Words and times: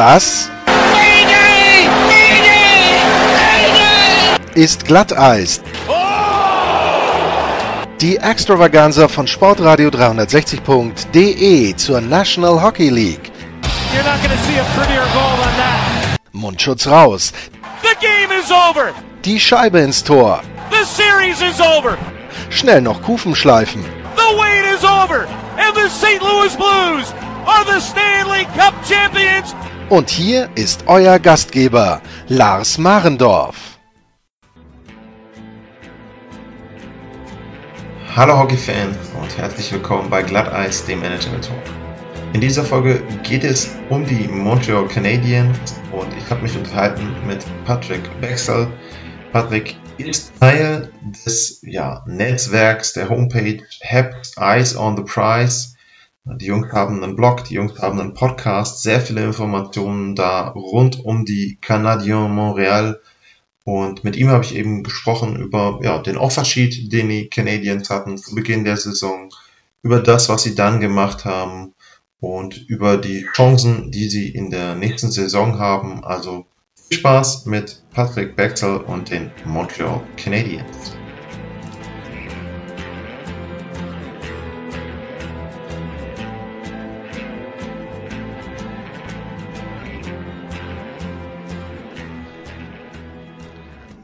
Das 0.00 0.50
ist 4.54 4.86
Glatteis. 4.86 5.60
Die 8.00 8.16
Extravaganza 8.16 9.08
von 9.08 9.26
Sportradio 9.26 9.90
360.de 9.90 11.76
zur 11.76 12.00
National 12.00 12.62
Hockey 12.62 12.88
League. 12.88 13.30
You're 13.92 14.02
not 14.02 14.22
going 14.22 14.30
to 14.30 14.42
see 14.44 14.58
a 14.58 14.64
prettier 14.74 15.04
goal 15.12 15.36
than 15.36 15.54
that. 15.58 16.18
Mundschutz 16.32 16.86
raus. 16.86 17.34
The 17.82 17.94
game 18.00 18.32
is 18.40 18.50
over. 18.50 18.94
Die 19.26 19.38
Scheibe 19.38 19.80
ins 19.80 20.02
Tor. 20.02 20.40
The 20.70 20.86
series 20.86 21.42
is 21.42 21.60
over. 21.60 21.98
Schnell 22.48 22.80
noch 22.80 23.02
Kufen 23.02 23.34
schleifen. 23.34 23.84
Und 29.90 30.08
hier 30.08 30.48
ist 30.54 30.84
euer 30.86 31.18
Gastgeber, 31.18 32.00
Lars 32.28 32.78
Marendorf. 32.78 33.80
Hallo 38.14 38.38
Hockey-Fan 38.38 38.94
und 39.20 39.36
herzlich 39.36 39.72
willkommen 39.72 40.08
bei 40.08 40.22
Glatteis, 40.22 40.84
dem 40.84 41.00
Management 41.00 41.46
Talk. 41.46 41.58
In 42.32 42.40
dieser 42.40 42.62
Folge 42.62 43.02
geht 43.24 43.42
es 43.42 43.74
um 43.88 44.06
die 44.06 44.28
Montreal 44.28 44.86
Canadiens 44.86 45.58
und 45.90 46.16
ich 46.16 46.30
habe 46.30 46.42
mich 46.42 46.56
unterhalten 46.56 47.12
mit 47.26 47.44
Patrick 47.64 48.08
Bexel. 48.20 48.68
Patrick 49.32 49.74
ist 49.98 50.32
Teil 50.38 50.92
des 51.26 51.62
ja, 51.64 52.04
Netzwerks 52.06 52.92
der 52.92 53.08
Homepage 53.08 53.58
Haps 53.84 54.36
Eyes 54.38 54.76
on 54.76 54.96
the 54.96 55.02
Prize. 55.02 55.74
Die 56.24 56.46
Jungs 56.46 56.72
haben 56.72 57.02
einen 57.02 57.16
Blog, 57.16 57.44
die 57.44 57.54
Jungs 57.54 57.80
haben 57.80 57.98
einen 57.98 58.14
Podcast, 58.14 58.82
sehr 58.82 59.00
viele 59.00 59.24
Informationen 59.24 60.14
da 60.14 60.48
rund 60.48 61.02
um 61.02 61.24
die 61.24 61.58
Canadiens 61.60 62.30
Montreal. 62.30 63.00
Und 63.64 64.04
mit 64.04 64.16
ihm 64.16 64.28
habe 64.28 64.44
ich 64.44 64.54
eben 64.54 64.82
gesprochen 64.82 65.36
über 65.36 65.80
ja, 65.82 65.98
den 65.98 66.18
Offersheet, 66.18 66.92
den 66.92 67.08
die 67.08 67.28
Canadiens 67.28 67.88
hatten 67.88 68.18
zu 68.18 68.34
Beginn 68.34 68.64
der 68.64 68.76
Saison, 68.76 69.30
über 69.82 70.00
das, 70.00 70.28
was 70.28 70.42
sie 70.42 70.54
dann 70.54 70.80
gemacht 70.80 71.24
haben 71.24 71.74
und 72.20 72.68
über 72.68 72.98
die 72.98 73.26
Chancen, 73.34 73.90
die 73.90 74.08
sie 74.08 74.28
in 74.28 74.50
der 74.50 74.74
nächsten 74.74 75.10
Saison 75.10 75.58
haben. 75.58 76.04
Also 76.04 76.46
viel 76.88 76.98
Spaß 76.98 77.46
mit 77.46 77.82
Patrick 77.92 78.36
Bexel 78.36 78.76
und 78.76 79.10
den 79.10 79.30
Montreal 79.46 80.02
Canadiens. 80.16 80.99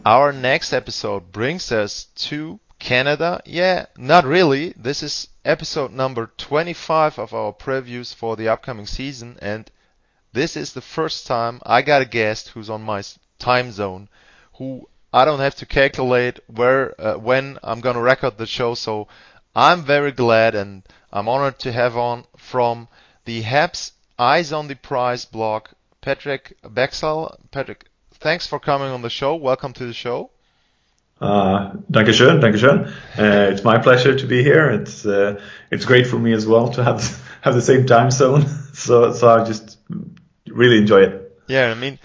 Our 0.07 0.33
next 0.33 0.73
episode 0.73 1.33
brings 1.33 1.73
us 1.73 2.05
to 2.29 2.61
Canada. 2.79 3.43
Yeah, 3.45 3.87
not 3.97 4.25
really. 4.25 4.73
This 4.77 5.03
is 5.03 5.27
episode 5.45 5.91
number 5.91 6.31
25 6.39 7.19
of 7.19 7.35
our 7.35 7.53
previews 7.53 8.15
for 8.15 8.37
the 8.37 8.47
upcoming 8.47 8.87
season, 8.87 9.37
and 9.43 9.69
this 10.33 10.57
is 10.57 10.75
the 10.75 10.81
first 10.81 11.27
time 11.27 11.61
I 11.67 11.83
got 11.83 12.03
a 12.03 12.05
guest 12.05 12.51
who's 12.51 12.71
on 12.71 12.83
my 12.83 13.03
time 13.41 13.73
zone, 13.73 14.09
who 14.59 14.89
I 15.13 15.25
don't 15.25 15.41
have 15.41 15.57
to 15.57 15.67
calculate 15.67 16.39
where 16.47 16.95
uh, 17.01 17.19
when 17.19 17.59
I'm 17.65 17.81
gonna 17.81 18.01
record 18.01 18.39
the 18.39 18.47
show. 18.47 18.77
So 18.77 19.09
I'm 19.57 19.83
very 19.83 20.13
glad 20.13 20.55
and 20.55 20.85
I'm 21.13 21.29
honored 21.29 21.59
to 21.59 21.73
have 21.73 21.97
on 21.97 22.27
from 22.37 22.87
the 23.25 23.43
Habs 23.43 23.91
Eyes 24.21 24.53
on 24.53 24.69
the 24.69 24.77
Prize 24.77 25.25
blog, 25.25 25.67
Patrik 26.01 26.53
Bexell. 26.63 27.41
Patrik, 27.51 27.89
thanks 28.27 28.45
for 28.45 28.59
coming 28.59 28.89
on 28.89 29.03
the 29.03 29.09
show. 29.09 29.37
Welcome 29.37 29.73
to 29.75 29.87
the 29.87 29.93
show. 29.93 30.31
Uh, 31.21 31.75
Dankeschön, 31.89 32.41
Dankeschön. 32.41 32.89
Uh, 33.17 33.53
it's 33.53 33.63
my 33.63 33.79
pleasure 33.79 34.17
to 34.19 34.27
be 34.27 34.43
here. 34.43 34.69
It's 34.69 35.07
uh, 35.07 35.41
it's 35.71 35.85
great 35.85 36.09
for 36.09 36.19
me 36.19 36.33
as 36.33 36.45
well 36.45 36.69
to 36.71 36.83
have 36.83 37.01
have 37.43 37.55
the 37.55 37.63
same 37.63 37.87
time 37.87 38.11
zone. 38.11 38.45
so 38.73 39.13
so 39.13 39.29
I 39.29 39.45
just 39.45 39.79
really 40.49 40.79
enjoy 40.79 41.03
it. 41.03 41.39
Yeah, 41.47 41.71
I 41.71 41.75
mean, 41.75 42.01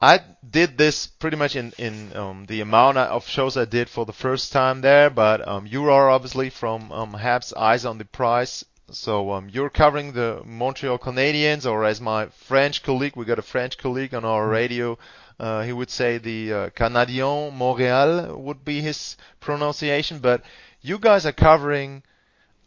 I 0.00 0.20
did 0.50 0.78
this 0.78 1.06
pretty 1.06 1.36
much 1.36 1.56
in 1.56 1.74
in 1.76 2.16
um, 2.16 2.46
the 2.46 2.62
amount 2.62 2.96
of 2.96 3.28
shows 3.28 3.58
I 3.58 3.66
did 3.66 3.90
for 3.90 4.06
the 4.06 4.14
first 4.14 4.50
time 4.50 4.80
there, 4.80 5.10
but 5.10 5.46
um, 5.46 5.66
you 5.66 5.90
are 5.90 6.08
obviously 6.08 6.48
from 6.48 6.90
um, 6.90 7.12
Habs 7.12 7.52
Eyes 7.54 7.84
on 7.84 7.98
the 7.98 8.06
Prize. 8.06 8.64
So 8.90 9.32
um, 9.32 9.50
you're 9.50 9.68
covering 9.68 10.12
the 10.12 10.42
Montreal 10.46 10.98
Canadiens, 10.98 11.70
or 11.70 11.84
as 11.84 12.00
my 12.00 12.26
French 12.26 12.82
colleague, 12.82 13.16
we 13.16 13.26
got 13.26 13.38
a 13.38 13.42
French 13.42 13.76
colleague 13.76 14.14
on 14.14 14.24
our 14.24 14.48
radio. 14.48 14.98
Uh, 15.38 15.62
he 15.62 15.72
would 15.72 15.90
say 15.90 16.18
the 16.18 16.52
uh, 16.52 16.70
Canadien 16.70 17.52
Montréal 17.52 18.34
would 18.36 18.64
be 18.64 18.80
his 18.80 19.16
pronunciation, 19.40 20.18
but 20.20 20.42
you 20.80 20.98
guys 20.98 21.26
are 21.26 21.32
covering 21.32 22.02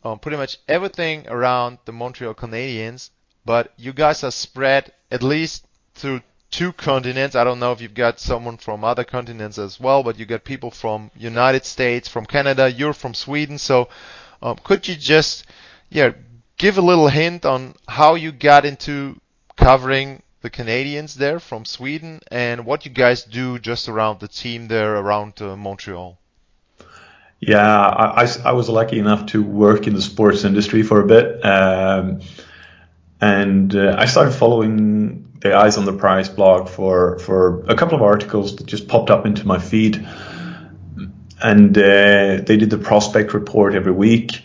um, 0.03 0.19
pretty 0.19 0.37
much 0.37 0.59
everything 0.67 1.27
around 1.27 1.79
the 1.85 1.91
Montreal 1.91 2.33
Canadiens, 2.33 3.09
but 3.45 3.73
you 3.75 3.91
guys 3.91 4.23
are 4.23 4.31
spread 4.31 4.91
at 5.09 5.23
least 5.23 5.65
through 5.95 6.21
two 6.51 6.71
continents. 6.73 7.35
I 7.35 7.43
don't 7.43 7.59
know 7.59 7.71
if 7.71 7.81
you've 7.81 7.93
got 7.93 8.19
someone 8.19 8.57
from 8.57 8.83
other 8.83 9.03
continents 9.03 9.57
as 9.57 9.79
well, 9.79 10.03
but 10.03 10.19
you 10.19 10.25
got 10.25 10.43
people 10.43 10.69
from 10.69 11.09
United 11.15 11.65
States, 11.65 12.07
from 12.07 12.25
Canada, 12.25 12.71
you're 12.71 12.93
from 12.93 13.13
Sweden. 13.13 13.57
So 13.57 13.89
um, 14.41 14.57
could 14.63 14.87
you 14.87 14.95
just, 14.95 15.45
yeah, 15.91 16.13
give 16.57 16.77
a 16.77 16.81
little 16.81 17.09
hint 17.09 17.45
on 17.45 17.75
how 17.87 18.15
you 18.15 18.31
got 18.31 18.65
into 18.65 19.19
covering 19.57 20.23
the 20.41 20.49
Canadians 20.49 21.13
there 21.15 21.39
from 21.39 21.65
Sweden 21.65 22.21
and 22.31 22.65
what 22.65 22.85
you 22.85 22.91
guys 22.91 23.23
do 23.23 23.59
just 23.59 23.89
around 23.89 24.19
the 24.19 24.27
team 24.27 24.67
there 24.67 24.95
around 24.95 25.39
uh, 25.41 25.55
Montreal? 25.55 26.17
Yeah, 27.39 27.67
I, 27.67 28.23
I, 28.23 28.27
I, 28.45 28.51
was 28.53 28.69
lucky 28.69 28.99
enough 28.99 29.27
to 29.27 29.43
work 29.43 29.87
in 29.87 29.93
the 29.93 30.01
sports 30.01 30.43
industry 30.43 30.83
for 30.83 31.01
a 31.01 31.05
bit. 31.05 31.43
Um, 31.43 32.21
and 33.19 33.75
uh, 33.75 33.95
I 33.97 34.05
started 34.05 34.31
following 34.31 35.31
the 35.41 35.55
Eyes 35.55 35.77
on 35.77 35.85
the 35.85 35.93
Prize 35.93 36.29
blog 36.29 36.69
for, 36.69 37.19
for 37.19 37.63
a 37.65 37.75
couple 37.75 37.95
of 37.95 38.03
articles 38.03 38.55
that 38.55 38.67
just 38.67 38.87
popped 38.87 39.09
up 39.09 39.25
into 39.25 39.45
my 39.45 39.59
feed. 39.59 40.07
And 41.43 41.75
uh, 41.75 42.41
they 42.45 42.57
did 42.57 42.69
the 42.69 42.77
prospect 42.77 43.33
report 43.33 43.73
every 43.73 43.91
week. 43.91 44.43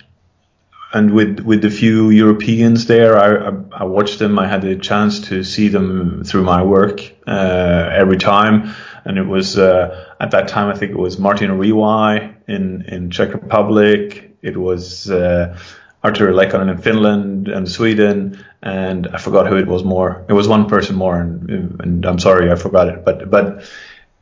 And 0.93 1.13
with, 1.13 1.41
with 1.41 1.63
the 1.63 1.71
few 1.71 2.11
Europeans 2.11 2.87
there, 2.87 3.19
I, 3.19 3.49
I, 3.49 3.83
I 3.83 3.85
watched 3.85 4.19
them. 4.19 4.39
I 4.39 4.47
had 4.47 4.63
the 4.63 4.77
chance 4.77 5.21
to 5.29 5.43
see 5.43 5.69
them 5.69 6.23
through 6.25 6.45
my 6.45 6.63
work 6.63 7.01
uh, 7.27 7.91
every 7.93 8.19
time. 8.19 8.75
And 9.05 9.19
it 9.19 9.27
was 9.27 9.59
uh, 9.59 10.13
at 10.21 10.31
that 10.31 10.49
time, 10.49 10.69
I 10.69 10.79
think 10.79 10.93
it 10.93 10.99
was 10.99 11.19
Martin 11.19 11.51
Réway 11.51 12.35
in, 12.49 12.83
in 12.83 13.11
Czech 13.11 13.35
Republic. 13.35 14.37
It 14.43 14.57
was 14.57 15.11
uh, 15.11 15.59
Artturi 16.05 16.33
Lehkonen 16.33 16.71
in 16.71 16.79
Finland 16.79 17.49
and 17.49 17.69
Sweden, 17.69 18.45
and 18.63 19.09
I 19.09 19.19
forgot 19.19 19.49
who 19.49 19.57
it 19.57 19.67
was 19.67 19.83
more. 19.83 20.25
It 20.29 20.35
was 20.35 20.47
one 20.47 20.67
person 20.67 20.95
more, 20.95 21.21
and, 21.21 21.81
and 21.81 22.07
I'm 22.07 22.19
sorry 22.19 22.51
I 22.51 22.55
forgot 22.55 22.89
it. 22.89 23.05
But 23.05 23.29
but 23.29 23.65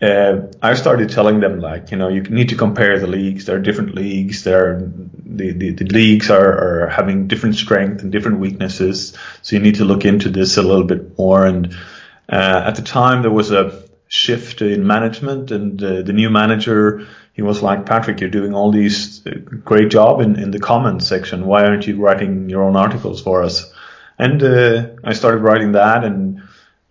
uh, 0.03 0.49
I 0.61 0.75
started 0.75 1.11
telling 1.11 1.41
them 1.41 1.61
like 1.61 1.91
you 1.91 1.97
know 1.97 2.09
you 2.09 2.23
need 2.23 2.51
to 2.51 2.57
compare 2.57 2.99
the 2.99 3.07
leagues. 3.07 3.45
There 3.45 3.57
are 3.57 3.61
different 3.61 3.95
leagues. 3.95 4.45
There 4.45 4.67
are, 4.67 4.93
the, 5.25 5.53
the 5.53 5.71
the 5.71 5.85
leagues 5.85 6.31
are, 6.31 6.85
are 6.85 6.89
having 6.89 7.29
different 7.29 7.55
strengths 7.57 8.03
and 8.03 8.13
different 8.13 8.39
weaknesses. 8.41 9.17
So 9.43 9.57
you 9.57 9.63
need 9.63 9.77
to 9.77 9.85
look 9.85 10.05
into 10.05 10.31
this 10.31 10.57
a 10.57 10.63
little 10.63 10.85
bit 10.85 11.17
more. 11.17 11.47
And 11.47 11.75
uh, 12.29 12.65
at 12.67 12.75
the 12.75 12.83
time 12.83 13.23
there 13.23 13.31
was 13.31 13.51
a 13.51 13.83
shift 14.09 14.63
in 14.63 14.87
management, 14.87 15.51
and 15.51 15.83
uh, 15.83 16.03
the 16.03 16.13
new 16.13 16.31
manager 16.31 17.07
he 17.35 17.43
was 17.43 17.63
like, 17.63 17.85
Patrik, 17.85 18.21
you're 18.21 18.31
doing 18.31 18.55
all 18.55 18.71
these 18.71 19.27
uh, 19.27 19.33
great 19.65 19.91
job 19.91 20.21
in, 20.21 20.39
in 20.39 20.53
the 20.53 20.61
comments 20.61 21.09
section. 21.09 21.47
Why 21.47 21.65
aren't 21.65 21.87
you 21.87 21.97
writing 21.97 22.49
your 22.49 22.63
own 22.63 22.77
articles 22.77 23.21
for 23.21 23.43
us? 23.43 23.73
And 24.19 24.41
uh, 24.41 24.91
I 25.03 25.15
started 25.15 25.39
writing 25.39 25.73
that, 25.73 26.05
and 26.05 26.45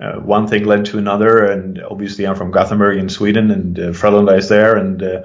uh, 0.04 0.20
one 0.20 0.48
thing 0.48 0.66
led 0.66 0.86
to 0.86 0.98
another. 0.98 1.46
And 1.46 1.82
obviously, 1.82 2.28
I'm 2.28 2.36
from 2.36 2.52
Gothenburg 2.52 2.98
in 2.98 3.10
Sweden, 3.10 3.52
and 3.52 3.80
uh, 3.80 3.82
Frölunda 3.92 4.38
is 4.38 4.50
there, 4.50 4.76
and 4.76 5.02
uh, 5.02 5.24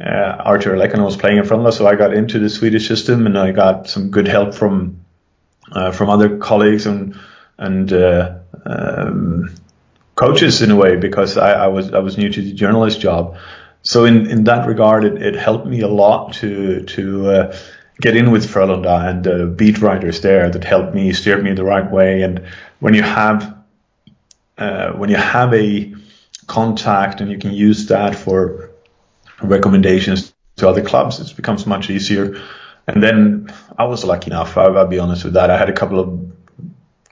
uh, 0.00 0.44
Artturi 0.50 0.78
Lehkonen 0.78 1.04
was 1.04 1.16
playing 1.16 1.38
in 1.38 1.44
Frölunda, 1.44 1.72
so 1.72 1.86
I 1.86 1.94
got 1.94 2.14
into 2.14 2.38
the 2.38 2.48
Swedish 2.48 2.88
system, 2.88 3.26
and 3.26 3.38
I 3.38 3.52
got 3.52 3.88
some 3.88 4.10
good 4.10 4.26
help 4.26 4.54
from 4.54 5.04
uh, 5.72 5.92
from 5.92 6.10
other 6.10 6.38
colleagues 6.38 6.86
and 6.86 7.18
and 7.58 7.92
um, 8.64 9.54
coaches 10.14 10.62
in 10.62 10.70
a 10.70 10.76
way 10.76 10.96
because 10.96 11.36
I, 11.36 11.52
I 11.52 11.66
was 11.68 11.92
I 11.92 11.98
was 11.98 12.18
new 12.18 12.30
to 12.30 12.42
the 12.42 12.52
journalist 12.52 13.00
job 13.00 13.36
so 13.82 14.04
in, 14.04 14.26
in 14.30 14.44
that 14.44 14.66
regard, 14.66 15.04
it, 15.04 15.22
it 15.22 15.34
helped 15.34 15.66
me 15.66 15.80
a 15.80 15.88
lot 15.88 16.34
to 16.34 16.82
to 16.82 17.30
uh, 17.30 17.56
get 18.00 18.16
in 18.16 18.30
with 18.30 18.46
Frölunda 18.46 19.08
and 19.08 19.24
the 19.24 19.46
beat 19.46 19.78
writers 19.78 20.20
there 20.20 20.50
that 20.50 20.64
helped 20.64 20.94
me 20.94 21.12
steer 21.12 21.40
me 21.40 21.52
the 21.54 21.64
right 21.64 21.90
way. 21.90 22.22
And 22.22 22.44
when 22.80 22.94
you 22.94 23.02
have 23.02 23.56
uh, 24.58 24.92
when 24.92 25.10
you 25.10 25.16
have 25.16 25.54
a 25.54 25.94
contact 26.46 27.20
and 27.20 27.30
you 27.30 27.38
can 27.38 27.52
use 27.52 27.86
that 27.86 28.14
for 28.14 28.70
recommendations 29.42 30.34
to 30.56 30.68
other 30.68 30.82
clubs, 30.82 31.20
it 31.20 31.36
becomes 31.36 31.66
much 31.66 31.90
easier. 31.90 32.40
And 32.86 33.02
then 33.02 33.52
I 33.78 33.84
was 33.84 34.04
lucky 34.04 34.30
enough. 34.30 34.56
I'll, 34.56 34.76
I'll 34.76 34.86
be 34.86 34.98
honest 34.98 35.24
with 35.24 35.34
that. 35.34 35.50
I 35.50 35.58
had 35.58 35.68
a 35.68 35.74
couple 35.74 36.00
of 36.00 36.32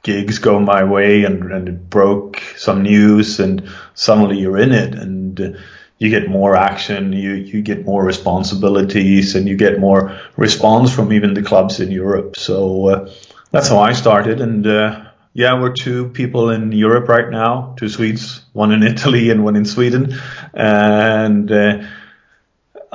gigs 0.03 0.39
go 0.39 0.59
my 0.59 0.85
way 0.85 1.25
and, 1.25 1.53
and 1.53 1.69
it 1.69 1.91
broke 1.91 2.41
some 2.57 2.83
news 2.83 3.41
and 3.41 3.69
suddenly 3.95 4.39
you're 4.39 4.59
in 4.59 4.73
it 4.73 4.95
and 4.95 5.41
uh, 5.41 5.51
you 5.99 6.11
get 6.11 6.29
more 6.29 6.55
action, 6.55 7.13
you, 7.13 7.33
you 7.33 7.63
get 7.63 7.85
more 7.85 8.05
responsibilities 8.05 9.35
and 9.35 9.49
you 9.49 9.57
get 9.57 9.81
more 9.81 10.19
response 10.37 10.95
from 10.95 11.13
even 11.13 11.35
the 11.35 11.43
clubs 11.43 11.81
in 11.81 11.91
Europe. 11.91 12.37
So 12.37 12.89
uh, 12.89 13.13
that's 13.51 13.69
how 13.69 13.79
I 13.79 13.93
started. 13.93 14.41
And 14.41 14.67
uh, 14.67 15.06
yeah, 15.37 15.61
we're 15.61 15.75
two 15.75 16.09
people 16.09 16.49
in 16.49 16.73
Europe 16.73 17.11
right 17.11 17.29
now, 17.29 17.75
two 17.77 17.91
Swedes, 17.91 18.41
one 18.55 18.73
in 18.73 18.83
Italy 18.83 19.29
and 19.29 19.45
one 19.45 19.55
in 19.55 19.67
Sweden. 19.67 20.19
And 20.55 21.53
uh, 21.53 21.83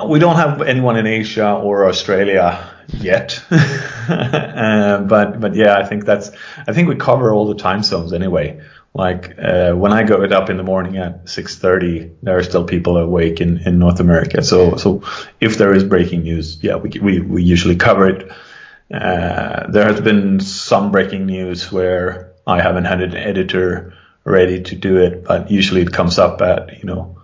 we 0.08 0.18
don't 0.18 0.34
have 0.34 0.60
anyone 0.60 0.96
in 0.96 1.06
Asia 1.06 1.52
or 1.52 1.86
Australia 1.86 2.68
yet. 2.98 3.40
uh, 3.50 5.04
but 5.08 5.40
but 5.40 5.54
yeah, 5.54 5.78
I 5.78 5.84
think 5.84 6.04
that's 6.04 6.32
I 6.66 6.72
think 6.72 6.88
we 6.88 6.96
cover 6.96 7.32
all 7.32 7.46
the 7.46 7.54
time 7.54 7.84
zones 7.84 8.12
anyway. 8.12 8.60
Like 8.92 9.38
uh, 9.38 9.74
when 9.74 9.92
I 9.92 10.02
go 10.02 10.16
up 10.24 10.50
in 10.50 10.56
the 10.56 10.64
morning 10.64 10.96
at 10.96 11.26
6:30, 11.26 12.16
there 12.24 12.38
are 12.38 12.42
still 12.42 12.64
people 12.64 12.96
awake 12.96 13.40
in, 13.40 13.58
in 13.58 13.78
North 13.78 14.00
America. 14.00 14.42
So 14.42 14.74
so 14.78 15.02
if 15.40 15.58
there 15.58 15.72
is 15.72 15.84
breaking 15.84 16.24
news, 16.24 16.58
yeah, 16.60 16.74
we 16.74 16.90
we, 17.00 17.20
we 17.20 17.44
usually 17.44 17.76
cover 17.76 18.08
it. 18.08 18.32
Uh, 18.92 19.70
there 19.70 19.86
has 19.86 20.00
been 20.00 20.40
some 20.40 20.90
breaking 20.90 21.24
news 21.24 21.70
where 21.70 22.31
I 22.46 22.60
haven't 22.60 22.84
had 22.84 23.00
an 23.00 23.16
editor 23.16 23.94
ready 24.24 24.62
to 24.62 24.76
do 24.76 24.98
it, 24.98 25.24
but 25.24 25.50
usually 25.50 25.82
it 25.82 25.92
comes 25.92 26.18
up 26.18 26.40
at 26.42 26.78
you 26.78 26.84
know 26.84 27.22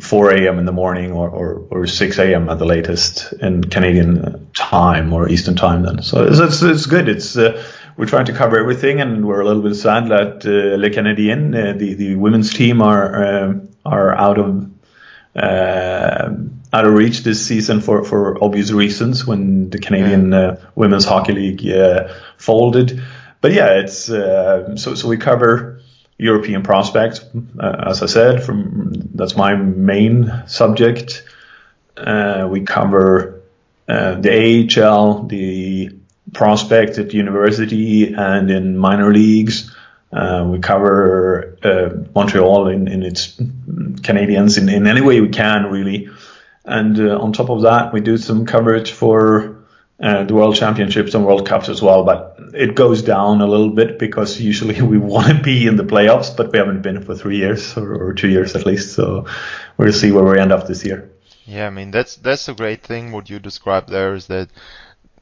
4 0.00 0.30
a.m. 0.32 0.58
in 0.58 0.66
the 0.66 0.72
morning 0.72 1.12
or, 1.12 1.28
or, 1.28 1.66
or 1.70 1.86
6 1.86 2.18
a.m. 2.18 2.50
at 2.50 2.58
the 2.58 2.66
latest 2.66 3.32
in 3.34 3.64
Canadian 3.64 4.48
time 4.56 5.12
or 5.12 5.28
Eastern 5.28 5.56
time 5.56 5.82
then. 5.82 6.02
So 6.02 6.24
it's, 6.24 6.38
it's, 6.38 6.62
it's 6.62 6.86
good. 6.86 7.08
It's, 7.08 7.36
uh, 7.36 7.64
we're 7.96 8.06
trying 8.06 8.26
to 8.26 8.34
cover 8.34 8.58
everything 8.58 9.00
and 9.00 9.26
we're 9.26 9.40
a 9.40 9.44
little 9.46 9.62
bit 9.62 9.74
sad 9.74 10.08
that 10.08 10.44
uh, 10.44 10.76
Le 10.76 10.90
Canadien, 10.90 11.54
uh, 11.54 11.72
the, 11.72 11.94
the 11.94 12.14
women's 12.16 12.52
team 12.52 12.82
are, 12.82 13.44
um, 13.44 13.70
are 13.86 14.14
out 14.14 14.38
of, 14.38 14.70
uh, 15.34 16.28
out 16.74 16.84
of 16.84 16.92
reach 16.92 17.20
this 17.20 17.46
season 17.46 17.80
for, 17.80 18.04
for 18.04 18.42
obvious 18.44 18.70
reasons 18.70 19.26
when 19.26 19.70
the 19.70 19.78
Canadian 19.78 20.34
uh, 20.34 20.60
Women's 20.74 21.06
Hockey 21.06 21.32
League 21.32 21.66
uh, 21.66 22.12
folded. 22.36 23.02
But 23.46 23.52
yeah, 23.54 23.78
it's, 23.78 24.06
so, 24.06 24.74
so 24.74 25.06
we 25.06 25.18
cover, 25.18 25.80
European 26.18 26.64
prospects, 26.64 27.24
uh, 27.60 27.84
as 27.90 28.02
I 28.02 28.06
said, 28.06 28.42
from 28.42 28.90
that's 29.14 29.36
my 29.36 29.54
main 29.54 30.42
subject. 30.48 31.22
Uh, 31.96 32.48
we 32.50 32.62
cover 32.62 33.42
uh, 33.88 34.16
the 34.16 34.80
AHL, 34.82 35.28
the 35.28 35.96
prospect 36.32 36.98
at 36.98 37.14
university 37.14 38.14
and 38.14 38.50
in 38.50 38.76
minor 38.76 39.12
leagues. 39.12 39.72
Uh, 40.12 40.44
we 40.50 40.58
cover 40.58 41.56
uh, 41.62 41.90
Montreal 42.16 42.66
in, 42.66 42.88
in 42.88 43.04
its 43.04 43.36
Canadiens 43.36 44.58
in, 44.58 44.68
in 44.68 44.88
any 44.88 45.02
way 45.02 45.20
we 45.20 45.28
can, 45.28 45.66
really. 45.66 46.08
And 46.64 46.98
uh, 46.98 47.16
on 47.20 47.32
top 47.32 47.50
of 47.50 47.62
that, 47.62 47.92
we 47.92 48.00
do 48.00 48.16
some 48.16 48.44
coverage 48.44 48.90
for 48.90 49.55
uh, 49.98 50.24
the 50.24 50.34
World 50.34 50.54
Championships 50.56 51.14
and 51.14 51.24
World 51.24 51.46
Cups 51.46 51.68
as 51.68 51.80
well, 51.80 52.04
but 52.04 52.36
it 52.52 52.74
goes 52.74 53.02
down 53.02 53.40
a 53.40 53.46
little 53.46 53.70
bit 53.70 53.98
because 53.98 54.40
usually 54.52 54.80
we 54.82 54.98
want 54.98 55.28
to 55.28 55.42
be 55.42 55.66
in 55.66 55.76
the 55.76 55.84
playoffs, 55.84 56.36
but 56.36 56.52
we 56.52 56.58
haven't 56.58 56.82
been 56.82 57.02
for 57.02 57.14
three 57.14 57.38
years 57.38 57.76
or, 57.76 58.08
or, 58.08 58.12
two 58.12 58.28
years 58.28 58.54
at 58.54 58.66
least. 58.66 58.94
So 58.94 59.26
we'll 59.78 59.92
see 59.92 60.12
where 60.12 60.24
we 60.24 60.38
end 60.38 60.52
up 60.52 60.66
this 60.66 60.84
year. 60.84 61.10
Yeah, 61.46 61.66
I 61.66 61.70
mean 61.70 61.92
that's 61.92 62.16
that's 62.16 62.48
a 62.48 62.54
great 62.54 62.82
thing. 62.82 63.12
What 63.12 63.30
you 63.30 63.38
described 63.38 63.88
there 63.88 64.14
is 64.14 64.26
that 64.26 64.48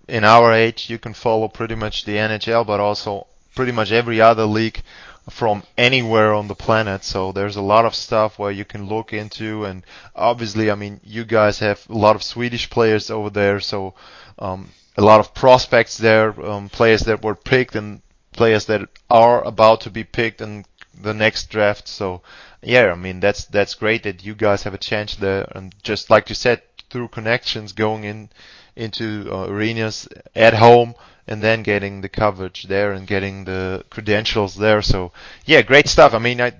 in 0.08 0.24
our 0.24 0.52
age 0.52 0.88
you 0.90 0.98
can 0.98 1.14
follow 1.14 1.48
pretty 1.48 1.74
much 1.74 2.04
the 2.04 2.16
NHL, 2.16 2.66
but 2.66 2.80
also 2.80 3.26
pretty 3.54 3.72
much 3.72 3.92
every 3.92 4.20
other 4.20 4.46
league 4.46 4.82
from 5.30 5.62
anywhere 5.78 6.34
on 6.34 6.48
the 6.48 6.54
planet. 6.54 7.04
So 7.04 7.32
there's 7.32 7.56
a 7.56 7.62
lot 7.62 7.84
of 7.84 7.94
stuff 7.94 8.38
where 8.38 8.50
you 8.50 8.64
can 8.64 8.88
look 8.88 9.12
into, 9.12 9.64
and 9.64 9.82
obviously, 10.14 10.70
I 10.70 10.74
mean, 10.74 11.00
you 11.04 11.24
guys 11.24 11.60
have 11.60 11.84
a 11.88 11.94
lot 11.94 12.16
of 12.16 12.22
Swedish 12.22 12.68
players 12.68 13.10
over 13.10 13.30
there, 13.30 13.60
so 13.60 13.94
um, 14.38 14.70
a 14.96 15.02
lot 15.02 15.20
of 15.20 15.34
prospects 15.34 15.98
there, 15.98 16.28
um, 16.44 16.68
players 16.68 17.02
that 17.02 17.22
were 17.22 17.34
picked 17.34 17.74
and 17.74 18.00
players 18.32 18.66
that 18.66 18.88
are 19.10 19.42
about 19.44 19.80
to 19.82 19.90
be 19.90 20.04
picked 20.04 20.40
in 20.40 20.64
the 21.00 21.14
next 21.14 21.50
draft. 21.50 21.88
So 21.88 22.22
yeah, 22.62 22.90
I 22.92 22.94
mean 22.94 23.20
that's 23.20 23.44
that's 23.44 23.74
great 23.74 24.02
that 24.04 24.24
you 24.24 24.34
guys 24.34 24.62
have 24.62 24.74
a 24.74 24.78
chance 24.78 25.16
there, 25.16 25.46
and 25.54 25.74
just 25.82 26.10
like 26.10 26.28
you 26.28 26.34
said, 26.34 26.62
through 26.90 27.08
connections 27.08 27.72
going 27.72 28.04
in 28.04 28.30
into 28.76 29.28
uh, 29.30 29.46
arenas 29.46 30.08
at 30.34 30.54
home 30.54 30.94
and 31.26 31.42
then 31.42 31.62
getting 31.62 32.00
the 32.00 32.08
coverage 32.08 32.64
there 32.64 32.92
and 32.92 33.06
getting 33.06 33.44
the 33.44 33.84
credentials 33.88 34.56
there. 34.56 34.82
So 34.82 35.12
yeah, 35.44 35.62
great 35.62 35.88
stuff. 35.88 36.12
I 36.12 36.18
mean, 36.18 36.40
I 36.40 36.52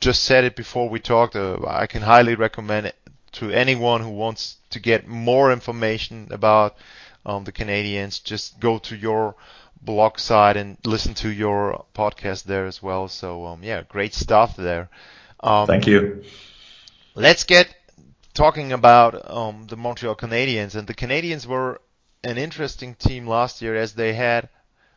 just 0.00 0.22
said 0.24 0.44
it 0.44 0.56
before 0.56 0.88
we 0.88 1.00
talked. 1.00 1.34
Uh, 1.34 1.58
I 1.66 1.86
can 1.86 2.02
highly 2.02 2.34
recommend 2.34 2.86
it 2.86 2.96
to 3.32 3.50
anyone 3.50 4.00
who 4.00 4.10
wants 4.10 4.56
to 4.70 4.80
get 4.80 5.06
more 5.06 5.52
information 5.52 6.28
about 6.30 6.76
um, 7.26 7.44
the 7.44 7.52
Canadians, 7.52 8.20
just 8.20 8.58
go 8.60 8.78
to 8.78 8.96
your 8.96 9.34
blog 9.82 10.18
site 10.18 10.56
and 10.56 10.78
listen 10.84 11.12
to 11.14 11.30
your 11.30 11.84
podcast 11.94 12.44
there 12.44 12.66
as 12.66 12.82
well. 12.82 13.08
So 13.08 13.44
um, 13.46 13.62
yeah, 13.62 13.82
great 13.82 14.14
stuff 14.14 14.56
there. 14.56 14.88
Um, 15.40 15.66
Thank 15.66 15.86
you. 15.86 16.22
Let's 17.14 17.44
get 17.44 17.74
talking 18.32 18.72
about 18.72 19.28
um, 19.30 19.66
the 19.66 19.76
Montreal 19.76 20.14
Canadiens, 20.14 20.76
and 20.76 20.86
the 20.86 20.94
Canadiens 20.94 21.46
were 21.46 21.80
an 22.22 22.38
interesting 22.38 22.94
team 22.94 23.26
last 23.26 23.60
year 23.60 23.74
as 23.74 23.94
they 23.94 24.14
had 24.14 24.48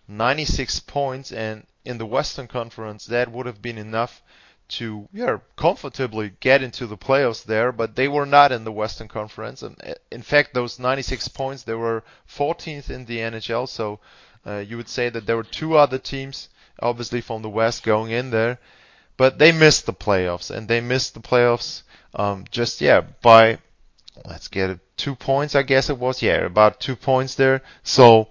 96 0.08 0.82
points, 0.82 1.32
and 1.32 1.66
in 1.84 1.98
the 1.98 2.06
Western 2.06 2.48
Conference 2.48 3.08
that 3.08 3.32
would 3.32 3.48
have 3.48 3.62
been 3.62 3.78
enough 3.78 4.22
to 4.70 5.08
yeah, 5.12 5.38
comfortably 5.56 6.32
get 6.40 6.62
into 6.62 6.88
the 6.88 6.98
playoffs 6.98 7.44
there, 7.44 7.72
but 7.72 7.96
they 7.96 8.08
were 8.08 8.26
not 8.26 8.52
in 8.52 8.64
the 8.64 8.72
Western 8.72 9.08
Conference. 9.08 9.62
And 9.62 9.76
uh, 9.84 9.94
in 10.12 10.22
fact, 10.22 10.54
those 10.54 10.80
96 10.80 11.28
points, 11.30 11.64
they 11.64 11.74
were 11.74 12.04
14th 12.30 12.90
in 12.90 13.06
the 13.06 13.18
NHL. 13.18 13.68
So 13.68 14.00
uh, 14.46 14.58
you 14.58 14.78
would 14.78 14.90
say 14.90 15.10
that 15.10 15.26
there 15.26 15.38
were 15.38 15.44
two 15.44 15.76
other 15.76 15.98
teams, 15.98 16.50
obviously 16.82 17.22
from 17.22 17.42
the 17.42 17.50
West, 17.50 17.84
going 17.84 18.12
in 18.12 18.30
there, 18.30 18.60
but 19.18 19.38
they 19.38 19.52
missed 19.52 19.86
the 19.86 19.94
playoffs, 19.94 20.50
and 20.50 20.68
they 20.68 20.82
missed 20.82 21.14
the 21.14 21.20
playoffs 21.20 21.84
um, 22.16 22.46
just 22.50 22.82
yeah 22.82 23.02
by 23.22 23.60
let's 24.26 24.48
get 24.48 24.70
it 24.70 24.80
two 24.98 25.16
points, 25.16 25.56
I 25.56 25.64
guess 25.64 25.90
it 25.90 25.98
was. 25.98 26.22
Yeah, 26.22 26.46
about 26.46 26.80
two 26.80 26.96
points 26.96 27.36
there. 27.36 27.62
So 27.84 28.28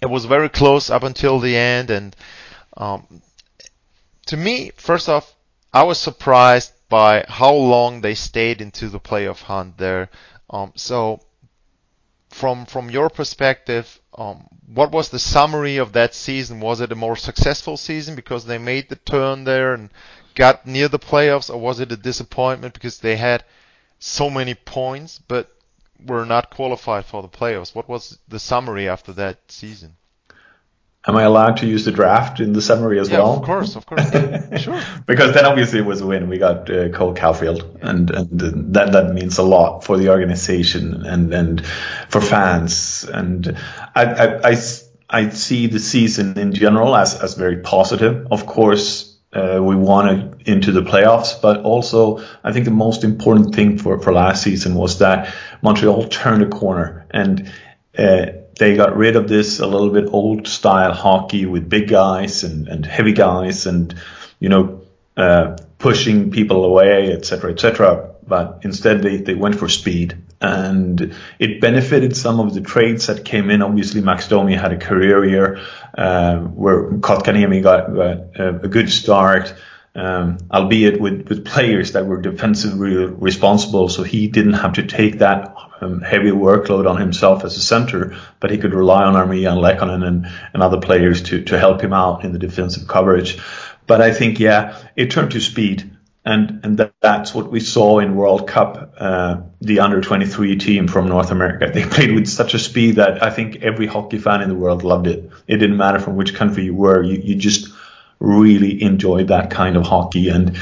it 0.00 0.06
was 0.06 0.24
very 0.24 0.48
close 0.48 0.90
up 0.90 1.02
until 1.02 1.38
the 1.40 1.56
end, 1.56 1.90
and 1.90 2.14
um, 2.76 3.22
to 4.26 4.36
me, 4.36 4.72
first 4.76 5.08
off, 5.08 5.34
I 5.72 5.82
was 5.82 5.98
surprised 5.98 6.72
by 6.88 7.24
how 7.28 7.52
long 7.52 8.00
they 8.00 8.14
stayed 8.14 8.60
into 8.60 8.88
the 8.88 9.00
playoff 9.00 9.42
hunt 9.42 9.76
there. 9.76 10.08
Um, 10.48 10.72
so, 10.76 11.20
from 12.30 12.64
from 12.66 12.90
your 12.90 13.10
perspective, 13.10 14.00
um, 14.16 14.48
what 14.66 14.92
was 14.92 15.10
the 15.10 15.18
summary 15.18 15.76
of 15.76 15.92
that 15.92 16.14
season? 16.14 16.60
Was 16.60 16.80
it 16.80 16.92
a 16.92 16.96
more 16.96 17.16
successful 17.16 17.76
season 17.76 18.14
because 18.16 18.46
they 18.46 18.58
made 18.58 18.88
the 18.88 18.96
turn 18.96 19.44
there 19.44 19.74
and 19.74 19.90
got 20.34 20.66
near 20.66 20.88
the 20.88 20.98
playoffs, 20.98 21.50
or 21.50 21.58
was 21.58 21.80
it 21.80 21.92
a 21.92 21.96
disappointment 21.96 22.74
because 22.74 22.98
they 22.98 23.16
had 23.16 23.44
so 23.98 24.30
many 24.30 24.54
points 24.54 25.18
but 25.18 25.50
were 26.06 26.24
not 26.24 26.50
qualified 26.50 27.04
for 27.04 27.20
the 27.22 27.28
playoffs? 27.28 27.74
What 27.74 27.88
was 27.88 28.18
the 28.28 28.38
summary 28.38 28.88
after 28.88 29.12
that 29.14 29.38
season? 29.48 29.96
Am 31.06 31.16
I 31.16 31.22
allowed 31.22 31.58
to 31.58 31.66
use 31.66 31.84
the 31.84 31.92
draft 31.92 32.40
in 32.40 32.52
the 32.52 32.60
summary 32.60 32.98
as 32.98 33.08
yeah, 33.08 33.18
well? 33.18 33.36
Of 33.36 33.42
course, 33.42 33.76
of 33.76 33.86
course, 33.86 34.10
sure. 34.60 34.80
because 35.06 35.32
then 35.32 35.46
obviously 35.46 35.78
it 35.78 35.86
was 35.86 36.00
a 36.00 36.06
win. 36.06 36.28
We 36.28 36.38
got 36.38 36.68
uh, 36.68 36.88
Cole 36.88 37.14
Caufield, 37.14 37.62
yeah. 37.78 37.90
and 37.90 38.10
and 38.10 38.74
that 38.74 38.92
that 38.92 39.14
means 39.14 39.38
a 39.38 39.42
lot 39.42 39.84
for 39.84 39.96
the 39.96 40.10
organization 40.10 41.06
and 41.06 41.32
and 41.32 41.64
for 42.08 42.20
fans. 42.20 43.04
And 43.04 43.56
I 43.94 44.04
I, 44.04 44.50
I, 44.50 44.56
I 45.08 45.28
see 45.30 45.68
the 45.68 45.78
season 45.78 46.36
in 46.38 46.52
general 46.52 46.96
as 46.96 47.14
as 47.22 47.34
very 47.34 47.58
positive. 47.58 48.26
Of 48.30 48.46
course, 48.46 49.16
uh, 49.32 49.60
we 49.62 49.76
wanted 49.76 50.48
into 50.48 50.72
the 50.72 50.82
playoffs, 50.82 51.40
but 51.40 51.62
also 51.62 52.24
I 52.42 52.52
think 52.52 52.64
the 52.64 52.70
most 52.70 53.04
important 53.04 53.54
thing 53.54 53.78
for, 53.78 54.00
for 54.00 54.12
last 54.12 54.42
season 54.42 54.74
was 54.74 54.98
that 54.98 55.32
Montreal 55.62 56.08
turned 56.08 56.42
a 56.42 56.48
corner 56.48 57.06
and 57.10 57.52
uh, 57.96 58.26
they 58.58 58.76
got 58.76 58.96
rid 58.96 59.16
of 59.16 59.28
this 59.28 59.60
a 59.60 59.66
little 59.66 59.90
bit 59.90 60.06
old 60.12 60.46
style 60.46 60.92
hockey 60.92 61.46
with 61.46 61.68
big 61.68 61.88
guys 61.88 62.44
and, 62.44 62.68
and 62.68 62.84
heavy 62.84 63.12
guys 63.12 63.66
and, 63.66 63.94
you 64.40 64.48
know, 64.48 64.82
uh, 65.16 65.56
pushing 65.78 66.30
people 66.30 66.64
away, 66.64 67.12
etc., 67.12 67.52
etc. 67.52 68.10
But 68.26 68.60
instead 68.62 69.02
they, 69.02 69.16
they 69.18 69.34
went 69.34 69.54
for 69.54 69.68
speed 69.68 70.18
and 70.40 71.14
it 71.38 71.60
benefited 71.60 72.16
some 72.16 72.40
of 72.40 72.54
the 72.54 72.60
trades 72.60 73.06
that 73.06 73.24
came 73.24 73.50
in. 73.50 73.62
Obviously, 73.62 74.00
Max 74.00 74.28
Domi 74.28 74.54
had 74.54 74.72
a 74.72 74.76
career 74.76 75.24
year, 75.24 75.60
uh, 75.96 76.38
where 76.38 76.90
Kotkaniemi 76.92 77.62
got, 77.62 77.94
got 77.94 78.38
a, 78.38 78.60
a, 78.62 78.68
good 78.68 78.90
start. 78.90 79.54
Um, 79.94 80.38
albeit 80.52 81.00
with, 81.00 81.28
with 81.28 81.44
players 81.44 81.92
that 81.92 82.06
were 82.06 82.20
defensively 82.20 82.94
responsible. 82.94 83.88
So 83.88 84.04
he 84.04 84.28
didn't 84.28 84.52
have 84.52 84.74
to 84.74 84.86
take 84.86 85.18
that 85.18 85.56
um, 85.80 86.00
heavy 86.00 86.30
workload 86.30 86.88
on 86.88 87.00
himself 87.00 87.44
as 87.44 87.56
a 87.56 87.60
center, 87.60 88.16
but 88.38 88.50
he 88.50 88.58
could 88.58 88.74
rely 88.74 89.04
on 89.04 89.14
Armia 89.14 89.50
and 89.50 89.60
Lehkonen 89.60 90.06
and, 90.06 90.26
and 90.52 90.62
other 90.62 90.80
players 90.80 91.22
to, 91.22 91.42
to 91.44 91.58
help 91.58 91.80
him 91.80 91.92
out 91.92 92.24
in 92.24 92.32
the 92.32 92.38
defensive 92.38 92.86
coverage. 92.86 93.38
But 93.86 94.00
I 94.00 94.12
think, 94.12 94.38
yeah, 94.38 94.78
it 94.94 95.10
turned 95.10 95.32
to 95.32 95.40
speed. 95.40 95.96
And, 96.24 96.60
and 96.62 96.76
that, 96.78 96.92
that's 97.00 97.34
what 97.34 97.50
we 97.50 97.60
saw 97.60 98.00
in 98.00 98.14
World 98.14 98.46
Cup, 98.46 98.94
uh, 98.98 99.40
the 99.62 99.80
under 99.80 100.02
23 100.02 100.56
team 100.56 100.86
from 100.86 101.08
North 101.08 101.30
America. 101.30 101.70
They 101.72 101.84
played 101.86 102.12
with 102.12 102.28
such 102.28 102.52
a 102.52 102.58
speed 102.58 102.96
that 102.96 103.22
I 103.22 103.30
think 103.30 103.62
every 103.62 103.86
hockey 103.86 104.18
fan 104.18 104.42
in 104.42 104.50
the 104.50 104.54
world 104.54 104.84
loved 104.84 105.06
it. 105.06 105.30
It 105.46 105.56
didn't 105.56 105.78
matter 105.78 105.98
from 105.98 106.16
which 106.16 106.34
country 106.34 106.64
you 106.64 106.74
were. 106.74 107.02
You, 107.02 107.18
you 107.18 107.34
just 107.34 107.68
really 108.20 108.82
enjoyed 108.82 109.28
that 109.28 109.50
kind 109.50 109.76
of 109.76 109.84
hockey. 109.84 110.28
And 110.28 110.56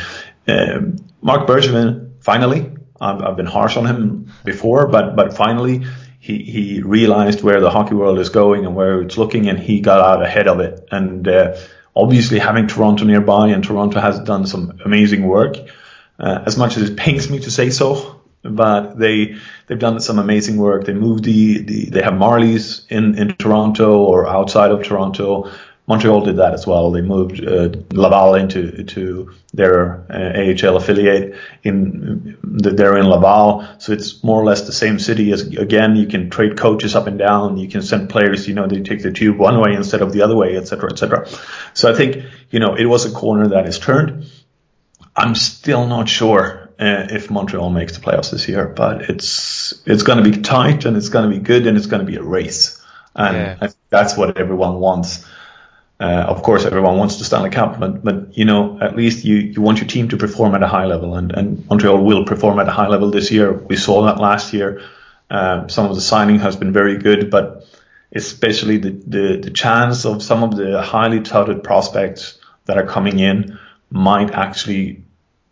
um, 0.49 0.97
Marc 1.23 1.47
Bergevin, 1.47 2.13
finally, 2.21 2.71
I've, 3.01 3.23
I've, 3.23 3.37
been 3.37 3.47
harsh 3.47 3.77
on 3.77 3.87
him 3.87 4.33
before, 4.45 4.89
but 4.89 5.17
but 5.17 5.37
finally 5.37 5.87
he 6.19 6.43
he 6.43 6.83
realized 6.83 7.43
where 7.43 7.61
the 7.61 7.71
hockey 7.71 7.95
world 7.95 8.19
is 8.19 8.31
going 8.31 8.65
and 8.65 8.75
where 8.75 9.03
it's 9.03 9.19
looking, 9.19 9.49
and 9.49 9.59
he 9.59 9.81
got 9.81 10.01
out 10.01 10.23
ahead 10.23 10.49
of 10.49 10.61
it. 10.61 10.87
And 10.91 11.27
uh, 11.29 11.57
obviously, 11.95 12.39
having 12.39 12.67
Toronto 12.67 13.05
nearby, 13.05 13.49
and 13.49 13.63
Toronto 13.63 14.01
has 14.01 14.19
done 14.21 14.47
some 14.47 14.81
amazing 14.85 15.27
work. 15.27 15.57
Uh, 16.19 16.43
as 16.47 16.57
much 16.57 16.79
as 16.79 16.89
it 16.89 16.97
pains 16.97 17.31
me 17.31 17.39
to 17.41 17.51
say 17.51 17.69
so, 17.69 18.23
but 18.43 18.99
they 18.99 19.37
they've 19.67 19.79
done 19.79 20.01
some 20.01 20.19
amazing 20.19 20.57
work. 20.57 20.85
They 20.85 20.95
moved 20.95 21.25
the, 21.25 21.63
the 21.63 21.91
they 21.91 22.03
have 22.03 22.15
Marlies 22.15 22.87
in 22.89 23.19
in 23.19 23.35
Toronto 23.35 23.99
or 23.99 24.27
outside 24.27 24.71
of 24.71 24.83
Toronto. 24.83 25.51
Montreal 25.89 26.23
did 26.23 26.37
that 26.39 26.53
as 26.53 26.67
well. 26.67 26.91
They 26.91 27.01
moved 27.01 27.45
uh, 27.45 27.71
Laval 27.93 28.35
into 28.35 28.83
to 28.85 29.33
their 29.55 30.05
uh, 30.11 30.67
AHL 30.67 30.77
affiliate. 30.77 31.37
In 31.63 32.37
they're 32.43 32.97
in 32.97 33.07
Laval, 33.07 33.67
so 33.79 33.93
it's 33.93 34.25
more 34.25 34.41
or 34.41 34.45
less 34.45 34.63
the 34.63 34.73
same 34.73 34.99
city. 34.99 35.31
As 35.31 35.43
again, 35.43 35.95
you 35.95 36.07
can 36.07 36.29
trade 36.29 36.59
coaches 36.59 36.97
up 36.97 37.07
and 37.07 37.19
down. 37.19 37.57
You 37.57 37.69
can 37.69 37.83
send 37.83 38.11
players. 38.11 38.49
You 38.49 38.55
know, 38.55 38.67
they 38.67 38.83
take 38.83 39.03
the 39.03 39.13
tube 39.13 39.39
one 39.39 39.61
way 39.61 39.75
instead 39.75 40.03
of 40.03 40.13
the 40.13 40.23
other 40.23 40.35
way, 40.35 40.57
etc., 40.57 40.91
etc. 40.91 41.29
So 41.75 41.91
I 41.91 41.95
think 41.95 42.25
you 42.51 42.59
know 42.59 42.75
it 42.75 42.87
was 42.87 43.07
a 43.07 43.13
corner 43.13 43.49
that 43.49 43.67
is 43.67 43.79
turned. 43.79 44.27
I'm 45.15 45.37
still 45.37 45.87
not 45.87 46.09
sure 46.09 46.69
uh, 46.81 47.07
if 47.11 47.31
Montreal 47.31 47.71
makes 47.71 47.97
the 47.97 48.01
playoffs 48.01 48.33
this 48.33 48.49
year, 48.49 48.67
but 48.67 49.03
it's 49.03 49.81
it's 49.87 50.03
going 50.03 50.23
to 50.23 50.29
be 50.29 50.43
tight 50.43 50.85
and 50.85 50.97
it's 50.97 51.11
going 51.11 51.31
to 51.31 51.37
be 51.37 51.43
good 51.43 51.69
and 51.69 51.77
it's 51.77 51.87
going 51.87 52.05
to 52.05 52.11
be 52.11 52.17
a 52.17 52.23
race, 52.23 52.85
and 53.15 53.37
yeah. 53.63 53.69
that's 53.89 54.17
what 54.17 54.37
everyone 54.37 54.81
wants. 54.81 55.25
Uh, 55.99 56.27
of 56.29 56.43
course, 56.43 56.67
everyone 56.67 56.99
wants 56.99 57.17
to 57.17 57.25
Stanley 57.25 57.49
Cup, 57.49 57.81
but, 57.81 58.05
but 58.05 58.37
you 58.37 58.45
know, 58.45 58.79
at 58.83 58.97
least 58.97 59.25
you, 59.25 59.37
you 59.37 59.63
want 59.63 59.79
your 59.79 59.87
team 59.87 60.09
to 60.11 60.19
perform 60.19 60.55
at 60.55 60.63
a 60.63 60.69
high 60.69 60.85
level, 60.85 61.15
and, 61.15 61.33
and 61.33 61.67
Montreal 61.69 62.05
will 62.05 62.27
perform 62.27 62.59
at 62.59 62.69
a 62.69 62.71
high 62.71 62.89
level 62.89 63.11
this 63.11 63.31
year. 63.31 63.53
We 63.53 63.77
saw 63.77 64.05
that 64.05 64.19
last 64.19 64.53
year. 64.53 64.83
Uh, 65.31 65.67
some 65.69 65.87
of 65.87 65.95
the 65.95 66.03
signing 66.03 66.39
has 66.41 66.55
been 66.55 66.73
very 66.73 66.99
good, 66.99 67.31
but 67.31 67.65
especially 68.13 68.77
the, 68.77 68.91
the, 68.91 69.41
the 69.43 69.51
chance 69.51 70.05
of 70.05 70.23
some 70.23 70.43
of 70.43 70.57
the 70.57 70.83
highly 70.83 71.21
touted 71.21 71.65
prospects 71.65 72.39
that 72.67 72.77
are 72.77 72.87
coming 72.87 73.19
in 73.19 73.59
might 73.91 74.31
actually 74.33 75.03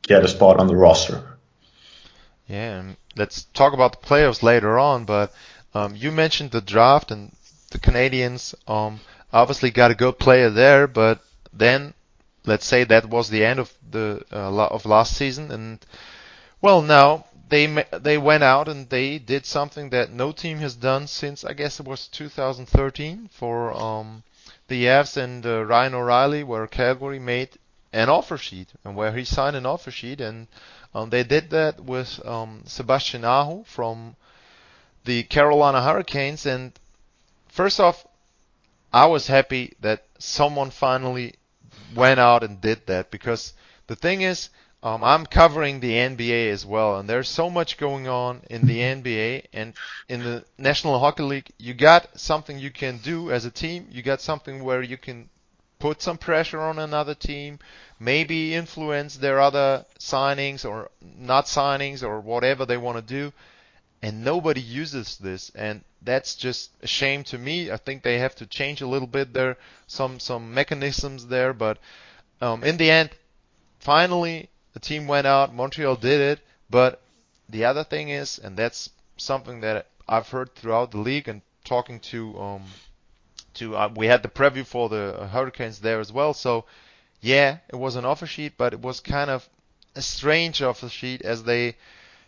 get 0.02 0.24
a 0.24 0.28
spot 0.28 0.58
on 0.58 0.66
the 0.66 0.76
roster. 0.76 1.38
Yeah, 2.46 2.82
let's 3.16 3.44
talk 3.54 3.72
about 3.72 4.00
the 4.00 4.06
playoffs 4.06 4.42
later 4.42 4.78
on, 4.78 5.06
but 5.06 5.32
um, 5.74 5.96
you 5.96 6.12
mentioned 6.12 6.50
the 6.50 6.60
draft 6.60 7.10
and 7.10 7.32
the 7.70 7.78
Canadians. 7.78 8.54
Um, 8.68 9.00
obviously 9.34 9.70
got 9.72 9.90
a 9.90 9.96
good 9.96 10.18
player 10.18 10.48
there, 10.48 10.86
but 10.86 11.20
then 11.52 11.92
let's 12.46 12.64
say 12.64 12.84
that 12.84 13.08
was 13.10 13.28
the 13.28 13.44
end 13.44 13.58
of 13.58 13.72
the 13.90 14.24
uh, 14.32 14.66
of 14.66 14.86
last 14.86 15.16
season, 15.16 15.50
and 15.50 15.84
well 16.62 16.80
now 16.80 17.26
they 17.48 17.84
they 18.00 18.16
went 18.16 18.44
out 18.44 18.68
and 18.68 18.88
they 18.88 19.18
did 19.18 19.44
something 19.44 19.90
that 19.90 20.12
no 20.12 20.30
team 20.32 20.58
has 20.58 20.76
done 20.76 21.06
since 21.06 21.44
I 21.44 21.52
guess 21.52 21.80
it 21.80 21.86
was 21.86 22.06
2013 22.08 23.28
for 23.32 23.72
um, 23.76 24.22
the 24.68 24.84
Avs 24.84 25.16
and 25.16 25.44
uh, 25.44 25.64
Ryan 25.64 25.94
O'Reilly, 25.94 26.44
where 26.44 26.66
Calgary 26.68 27.18
made 27.18 27.50
an 27.92 28.08
offer 28.08 28.38
sheet 28.38 28.68
and 28.84 28.96
where 28.96 29.12
he 29.12 29.24
signed 29.24 29.56
an 29.56 29.66
offer 29.66 29.90
sheet, 29.90 30.20
and 30.20 30.46
um, 30.94 31.10
they 31.10 31.24
did 31.24 31.50
that 31.50 31.80
with 31.80 32.24
um, 32.24 32.62
Sebastian 32.66 33.24
Aho 33.24 33.64
from 33.66 34.14
the 35.04 35.24
Carolina 35.24 35.82
Hurricanes, 35.82 36.46
and 36.46 36.72
first 37.48 37.80
off, 37.80 38.06
I 38.94 39.06
was 39.06 39.26
happy 39.26 39.74
that 39.80 40.04
someone 40.20 40.70
finally 40.70 41.34
went 41.96 42.20
out 42.20 42.44
and 42.44 42.60
did 42.60 42.86
that 42.86 43.10
because 43.10 43.52
the 43.88 43.96
thing 43.96 44.20
is, 44.20 44.50
um, 44.84 45.02
I'm 45.02 45.26
covering 45.26 45.80
the 45.80 45.90
NBA 45.90 46.50
as 46.50 46.64
well, 46.64 47.00
and 47.00 47.08
there's 47.08 47.28
so 47.28 47.50
much 47.50 47.76
going 47.76 48.06
on 48.06 48.42
in 48.48 48.68
the 48.68 48.78
NBA 48.78 49.46
and 49.52 49.74
in 50.08 50.20
the 50.22 50.44
National 50.58 51.00
Hockey 51.00 51.24
League. 51.24 51.50
You 51.58 51.74
got 51.74 52.20
something 52.20 52.56
you 52.56 52.70
can 52.70 52.98
do 52.98 53.32
as 53.32 53.44
a 53.44 53.50
team. 53.50 53.88
You 53.90 54.00
got 54.00 54.20
something 54.20 54.62
where 54.62 54.80
you 54.80 54.96
can 54.96 55.28
put 55.80 56.00
some 56.00 56.16
pressure 56.16 56.60
on 56.60 56.78
another 56.78 57.16
team, 57.16 57.58
maybe 57.98 58.54
influence 58.54 59.16
their 59.16 59.40
other 59.40 59.86
signings 59.98 60.64
or 60.64 60.92
not 61.18 61.46
signings 61.46 62.04
or 62.04 62.20
whatever 62.20 62.64
they 62.64 62.76
want 62.76 62.96
to 62.96 63.02
do 63.02 63.32
and 64.04 64.22
nobody 64.22 64.60
uses 64.60 65.16
this 65.16 65.50
and 65.54 65.82
that's 66.02 66.34
just 66.34 66.70
a 66.82 66.86
shame 66.86 67.24
to 67.24 67.38
me. 67.38 67.70
I 67.70 67.78
think 67.78 68.02
they 68.02 68.18
have 68.18 68.34
to 68.34 68.46
change 68.46 68.82
a 68.82 68.86
little 68.86 69.08
bit 69.08 69.32
there, 69.32 69.56
some 69.86 70.20
some 70.20 70.52
mechanisms 70.52 71.26
there, 71.28 71.54
but 71.54 71.78
um, 72.42 72.62
in 72.62 72.76
the 72.76 72.90
end, 72.90 73.10
finally 73.78 74.50
the 74.74 74.80
team 74.80 75.06
went 75.06 75.26
out. 75.26 75.54
Montreal 75.54 75.96
did 75.96 76.20
it, 76.20 76.40
but 76.68 77.00
the 77.48 77.64
other 77.64 77.82
thing 77.82 78.10
is, 78.10 78.38
and 78.38 78.58
that's 78.58 78.90
something 79.16 79.62
that 79.62 79.86
I've 80.06 80.28
heard 80.28 80.54
throughout 80.54 80.90
the 80.90 80.98
league 80.98 81.26
and 81.26 81.40
talking 81.64 81.98
to 82.12 82.38
um 82.38 82.64
to 83.54 83.74
uh, 83.74 83.88
we 83.96 84.06
had 84.06 84.22
the 84.22 84.28
preview 84.28 84.66
for 84.66 84.90
the 84.90 85.28
Hurricanes 85.32 85.78
there 85.78 86.00
as 86.00 86.12
well. 86.12 86.34
So 86.34 86.66
yeah, 87.22 87.56
it 87.72 87.76
was 87.76 87.96
an 87.96 88.04
offer 88.04 88.26
sheet, 88.26 88.58
but 88.58 88.74
it 88.74 88.82
was 88.82 89.00
kind 89.00 89.30
of 89.30 89.48
a 89.96 90.02
strange 90.02 90.60
offer 90.60 90.90
sheet 90.90 91.22
as 91.22 91.44
they 91.44 91.76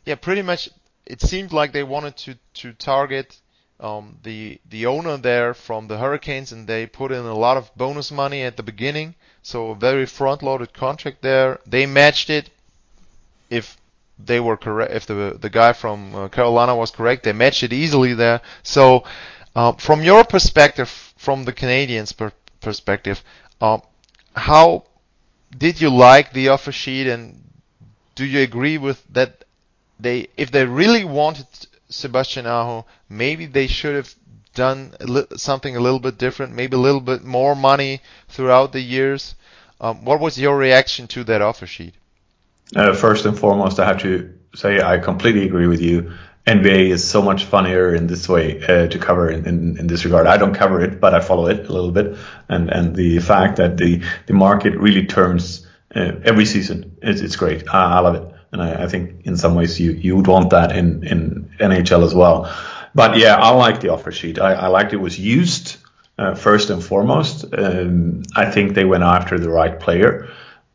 yeah 0.07 0.15
pretty 0.15 0.41
much 0.41 0.71
it 1.07 1.21
seemed 1.21 1.53
like 1.53 1.73
they 1.73 1.83
wanted 1.85 2.17
to 2.17 2.35
to 2.55 2.73
target 2.73 3.39
um, 3.79 4.19
the 4.23 4.61
the 4.69 4.87
owner 4.87 5.17
there 5.17 5.55
from 5.55 5.89
the 5.89 5.99
Hurricanes, 5.99 6.53
and 6.53 6.67
they 6.67 6.87
put 6.87 7.13
in 7.13 7.25
a 7.25 7.35
lot 7.35 7.57
of 7.57 7.75
bonus 7.77 8.11
money 8.11 8.43
at 8.43 8.57
the 8.57 8.63
beginning, 8.63 9.15
so 9.43 9.71
a 9.71 9.75
very 9.75 10.07
front-loaded 10.07 10.73
contract 10.73 11.23
there. 11.23 11.61
They 11.67 11.87
matched 11.87 12.31
it. 12.31 12.51
If 13.51 13.77
they 14.19 14.41
were 14.41 14.57
correct, 14.57 14.93
if 14.93 15.07
the 15.07 15.37
the 15.41 15.51
guy 15.51 15.73
from 15.73 16.15
uh, 16.15 16.29
Carolina 16.29 16.75
was 16.75 16.91
correct, 16.91 17.23
they 17.23 17.33
matched 17.33 17.63
it 17.63 17.73
easily 17.73 18.15
there. 18.15 18.41
So, 18.63 19.05
uh, 19.55 19.73
from 19.73 20.03
your 20.03 20.25
perspective, 20.25 20.89
from 21.17 21.45
the 21.45 21.53
Canadians' 21.53 22.13
per- 22.13 22.33
perspective, 22.61 23.23
uh, 23.61 23.79
how 24.35 24.85
did 25.57 25.81
you 25.81 25.91
like 25.91 26.33
the 26.33 26.49
offer 26.49 26.73
sheet, 26.73 27.07
and 27.07 27.43
do 28.15 28.25
you 28.25 28.41
agree 28.41 28.79
with 28.79 29.05
that 29.13 29.45
they 29.99 30.29
if 30.37 30.51
they 30.51 30.67
really 30.67 31.05
wanted 31.05 31.47
Sebastian 31.89 32.47
Aho, 32.47 32.85
maybe 33.09 33.47
they 33.47 33.67
should 33.67 33.95
have 33.95 34.15
done 34.55 34.93
a 35.01 35.07
li- 35.07 35.27
something 35.37 35.77
a 35.77 35.81
little 35.81 36.01
bit 36.01 36.19
different, 36.19 36.55
maybe 36.55 36.77
a 36.77 36.81
little 36.81 37.01
bit 37.01 37.25
more 37.25 37.55
money 37.55 38.01
throughout 38.29 38.73
the 38.73 38.81
years. 38.81 39.35
Um, 39.81 40.05
what 40.05 40.21
was 40.21 40.39
your 40.39 40.57
reaction 40.57 41.07
to 41.09 41.25
that 41.25 41.43
offer 41.43 41.67
sheet? 41.67 41.95
Uh, 42.75 42.95
first 42.95 43.27
and 43.27 43.39
foremost, 43.39 43.79
I 43.79 43.87
have 43.87 44.01
to 44.01 44.35
say 44.55 44.81
I 44.81 44.99
completely 44.99 45.45
agree 45.47 45.67
with 45.67 45.81
you. 45.81 46.13
NBA 46.47 46.91
is 46.91 47.09
so 47.09 47.23
much 47.23 47.45
funnier 47.45 47.95
in 47.95 48.07
this 48.07 48.29
way 48.29 48.63
uh, 48.63 48.87
to 48.87 48.99
cover 48.99 49.29
in, 49.29 49.47
in, 49.47 49.79
in, 49.79 49.87
this 49.89 50.05
regard. 50.05 50.27
I 50.29 50.37
don't 50.37 50.55
cover 50.55 50.81
it, 50.81 51.01
but 51.01 51.13
I 51.13 51.21
follow 51.21 51.49
it 51.49 51.69
a 51.69 51.73
little 51.73 51.91
bit, 51.91 52.17
and 52.49 52.71
and 52.71 52.95
the 52.95 53.19
fact 53.19 53.57
that 53.57 53.77
the 53.77 54.03
the 54.27 54.33
market 54.33 54.77
really 54.77 55.07
turns 55.07 55.67
uh, 55.95 56.13
every 56.25 56.45
season, 56.45 56.97
it's, 57.03 57.21
it's 57.21 57.35
great. 57.35 57.69
I, 57.69 57.97
I 57.97 58.01
love 58.01 58.15
it 58.15 58.36
and 58.57 58.63
I, 58.63 58.85
I, 58.85 58.89
think 58.89 59.27
in 59.27 59.37
some 59.37 59.55
ways 59.55 59.79
you 59.79 59.93
you 59.93 60.17
would 60.17 60.27
want 60.27 60.51
that 60.51 60.75
in 60.75 61.07
in 61.07 61.51
NHL 61.61 62.05
as 62.05 62.15
well. 62.15 62.53
But 62.95 63.19
yeah, 63.19 63.37
I 63.37 63.51
like 63.51 63.81
the 63.81 63.91
offer 63.91 64.11
sheet. 64.11 64.39
I, 64.41 64.55
I 64.55 64.67
liked 64.69 64.93
it 64.95 64.97
was 64.97 65.19
used 65.19 65.77
uh, 66.19 66.35
first 66.35 66.71
and 66.71 66.83
foremost. 66.83 67.45
Um, 67.53 68.23
I 68.35 68.51
think 68.51 68.75
they 68.75 68.85
went 68.85 69.05
after 69.05 69.39
the 69.39 69.51
right 69.51 69.79
player. 69.79 70.29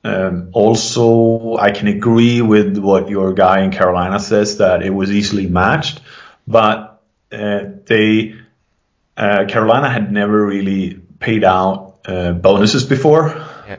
Um, 0.03 0.49
also, 0.53 1.57
I 1.57 1.71
can 1.71 1.87
agree 1.87 2.41
with 2.41 2.77
what 2.77 3.09
your 3.09 3.33
guy 3.33 3.61
in 3.61 3.71
Carolina 3.71 4.19
says 4.19 4.57
that 4.57 4.83
it 4.83 4.91
was 4.91 5.11
easily 5.11 5.47
matched, 5.47 6.01
but 6.47 7.01
uh, 7.31 7.61
they 7.85 8.35
uh, 9.17 9.45
Carolina 9.47 9.89
had 9.89 10.11
never 10.11 10.45
really 10.45 10.99
paid 11.19 11.43
out 11.43 11.99
uh, 12.05 12.33
bonuses 12.33 12.85
before. 12.85 13.29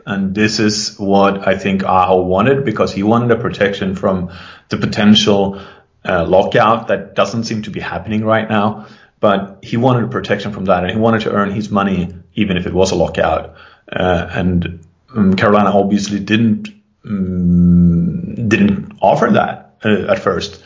And 0.07 0.35
this 0.35 0.59
is 0.59 0.99
what 0.99 1.47
I 1.47 1.57
think 1.57 1.85
Aho 1.85 2.23
wanted 2.23 2.65
because 2.65 2.93
he 2.93 3.03
wanted 3.03 3.31
a 3.31 3.41
protection 3.41 3.95
from 3.95 4.31
the 4.69 4.77
potential 4.77 5.61
uh, 6.05 6.25
lockout 6.27 6.89
that 6.89 7.15
doesn't 7.15 7.45
seem 7.45 7.63
to 7.63 7.71
be 7.71 7.81
happening 7.81 8.25
right 8.25 8.49
now. 8.49 8.87
But 9.21 9.61
he 9.63 9.77
wanted 9.77 10.05
a 10.05 10.09
protection 10.09 10.53
from 10.53 10.65
that 10.65 10.83
and 10.83 10.93
he 10.93 10.99
wanted 10.99 11.23
to 11.23 11.33
earn 11.33 11.51
his 11.53 11.71
money 11.71 12.15
even 12.35 12.57
if 12.57 12.67
it 12.67 12.73
was 12.73 12.91
a 12.91 12.97
lockout. 12.97 13.55
Uh, 13.91 14.27
and 14.31 14.85
um, 15.15 15.37
Carolina 15.37 15.71
obviously 15.71 16.19
didn't 16.19 16.69
mm, 17.05 18.49
didn't 18.49 18.99
offer 19.01 19.31
that 19.31 19.77
uh, 19.85 20.11
at 20.11 20.19
first. 20.19 20.63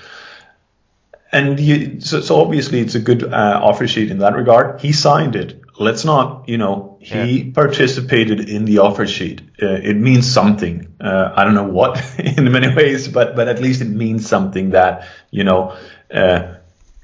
And 1.33 2.03
so, 2.03 2.21
so, 2.21 2.41
obviously 2.41 2.81
it's 2.81 2.95
a 2.95 3.01
good 3.01 3.25
uh, 3.25 3.61
offer 3.63 3.87
sheet 3.89 4.11
in 4.11 4.19
that 4.19 4.35
regard. 4.35 4.81
He 4.81 4.93
signed 4.93 5.37
it. 5.37 5.61
Let's 5.79 6.05
not, 6.05 6.49
you 6.49 6.59
know, 6.59 6.99
he 7.01 7.43
yeah. 7.43 7.53
participated 7.55 8.49
in 8.49 8.65
the 8.65 8.79
offer 8.79 9.07
sheet. 9.07 9.43
Uh, 9.63 9.67
it 9.67 9.97
means 9.97 10.33
something. 10.33 10.95
Uh, 11.01 11.33
I 11.35 11.45
don't 11.45 11.55
know 11.55 11.69
what 11.69 12.03
in 12.19 12.51
many 12.51 12.75
ways, 12.75 13.09
but 13.09 13.37
but 13.37 13.49
at 13.49 13.61
least 13.61 13.83
it 13.83 13.89
means 13.89 14.29
something 14.29 14.71
that 14.71 15.07
you 15.31 15.45
know 15.45 15.77
uh, 16.13 16.55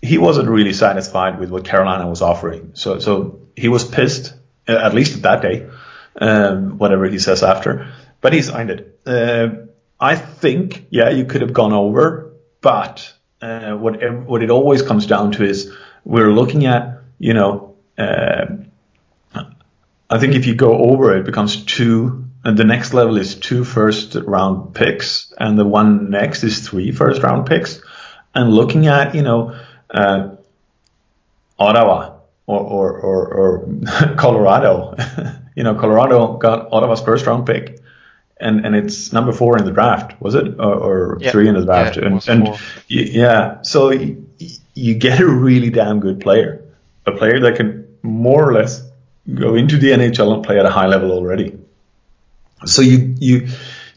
he 0.00 0.18
wasn't 0.18 0.48
really 0.48 0.72
satisfied 0.72 1.38
with 1.38 1.50
what 1.50 1.64
Carolina 1.64 2.08
was 2.08 2.22
offering. 2.22 2.70
So 2.74 2.98
so 2.98 3.40
he 3.56 3.68
was 3.68 3.84
pissed 3.84 4.34
uh, 4.68 4.72
at 4.72 4.94
least 4.94 5.22
that 5.22 5.42
day, 5.42 5.68
um, 6.20 6.78
whatever 6.78 7.06
he 7.06 7.18
says 7.18 7.42
after. 7.42 7.92
But 8.20 8.32
he 8.32 8.42
signed 8.42 8.70
it. 8.70 9.00
Uh, 9.04 9.66
I 10.00 10.16
think, 10.16 10.86
yeah, 10.90 11.10
you 11.10 11.24
could 11.24 11.42
have 11.42 11.52
gone 11.52 11.72
over, 11.72 12.32
but 12.60 13.12
uh, 13.40 13.72
what 13.72 14.00
what 14.26 14.42
it 14.42 14.50
always 14.50 14.82
comes 14.82 15.06
down 15.06 15.32
to 15.32 15.44
is 15.44 15.72
we're 16.04 16.32
looking 16.32 16.66
at, 16.66 17.02
you 17.18 17.34
know, 17.34 17.76
uh, 17.98 18.46
I 20.12 20.18
think 20.18 20.34
if 20.34 20.46
you 20.46 20.54
go 20.54 20.76
over, 20.76 21.16
it 21.16 21.24
becomes 21.24 21.64
two, 21.64 22.26
and 22.44 22.56
the 22.56 22.64
next 22.64 22.92
level 22.92 23.16
is 23.16 23.34
two 23.34 23.64
first 23.64 24.14
round 24.14 24.74
picks, 24.74 25.32
and 25.38 25.58
the 25.58 25.64
one 25.64 26.10
next 26.10 26.44
is 26.44 26.68
three 26.68 26.92
first 26.92 27.22
round 27.22 27.46
picks, 27.46 27.80
and 28.34 28.52
looking 28.52 28.86
at, 28.88 29.14
you 29.14 29.22
know, 29.22 29.58
uh, 29.90 30.36
Ottawa 31.58 32.18
or 32.46 32.60
or, 32.60 32.98
or, 32.98 33.26
or 33.34 34.14
Colorado, 34.16 34.96
you 35.56 35.64
know, 35.64 35.74
Colorado 35.76 36.36
got 36.36 36.68
Ottawa's 36.72 37.00
first 37.00 37.24
round 37.26 37.46
pick 37.46 37.78
and 38.42 38.66
and 38.66 38.74
it's 38.74 39.12
number 39.12 39.32
four 39.32 39.56
in 39.56 39.64
the 39.64 39.70
draft, 39.70 40.20
was 40.20 40.34
it, 40.34 40.58
or, 40.58 40.74
or 40.74 41.18
yeah. 41.20 41.30
three 41.30 41.48
in 41.48 41.54
the 41.54 41.64
draft? 41.64 41.96
Yeah, 41.96 42.06
and, 42.06 42.28
and 42.28 42.60
yeah, 42.88 43.62
so 43.62 43.90
you, 43.90 44.26
you 44.74 44.94
get 44.94 45.20
a 45.20 45.26
really 45.26 45.70
damn 45.70 46.00
good 46.00 46.20
player, 46.20 46.62
a 47.06 47.12
player 47.12 47.40
that 47.40 47.56
can 47.56 47.86
more 48.02 48.46
or 48.46 48.52
less 48.52 48.82
go 49.32 49.54
into 49.54 49.78
the 49.78 49.90
NHL 49.90 50.34
and 50.34 50.44
play 50.44 50.58
at 50.58 50.66
a 50.66 50.70
high 50.70 50.86
level 50.86 51.12
already. 51.12 51.58
So 52.64 52.82
you 52.82 53.14
you 53.18 53.48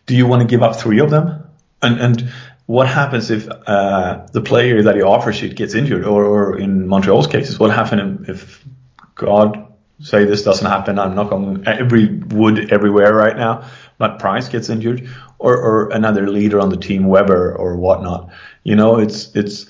do 0.06 0.16
you 0.16 0.28
want 0.28 0.42
to 0.42 0.48
give 0.48 0.64
up 0.64 0.76
three 0.76 1.00
of 1.00 1.10
them? 1.10 1.44
And 1.82 2.00
and 2.00 2.30
what 2.66 2.88
happens 2.88 3.30
if 3.30 3.48
uh, 3.68 4.26
the 4.32 4.42
player 4.42 4.82
that 4.84 4.96
he 4.96 5.02
offers 5.02 5.42
you 5.42 5.50
gets 5.50 5.76
injured, 5.76 6.04
or, 6.04 6.26
or 6.26 6.60
in 6.60 6.88
Montreal's 6.88 7.28
cases, 7.28 7.60
what 7.60 7.72
happens 7.72 8.28
if 8.28 8.66
God 9.14 9.72
say 10.00 10.26
this 10.26 10.42
doesn't 10.42 10.66
happen? 10.66 10.98
I'm 10.98 11.14
not 11.14 11.32
on 11.32 11.68
every 11.68 12.08
wood 12.08 12.74
everywhere 12.74 13.14
right 13.14 13.38
now 13.38 13.70
but 13.98 14.20
Price 14.20 14.50
gets 14.50 14.70
injured, 14.70 15.10
or, 15.40 15.58
or 15.58 15.90
another 15.92 16.30
leader 16.30 16.60
on 16.60 16.70
the 16.70 16.78
team, 16.78 17.06
Weber 17.06 17.56
or 17.56 17.76
whatnot. 17.76 18.32
You 18.64 18.76
know, 18.76 19.00
it's 19.00 19.34
it's 19.36 19.70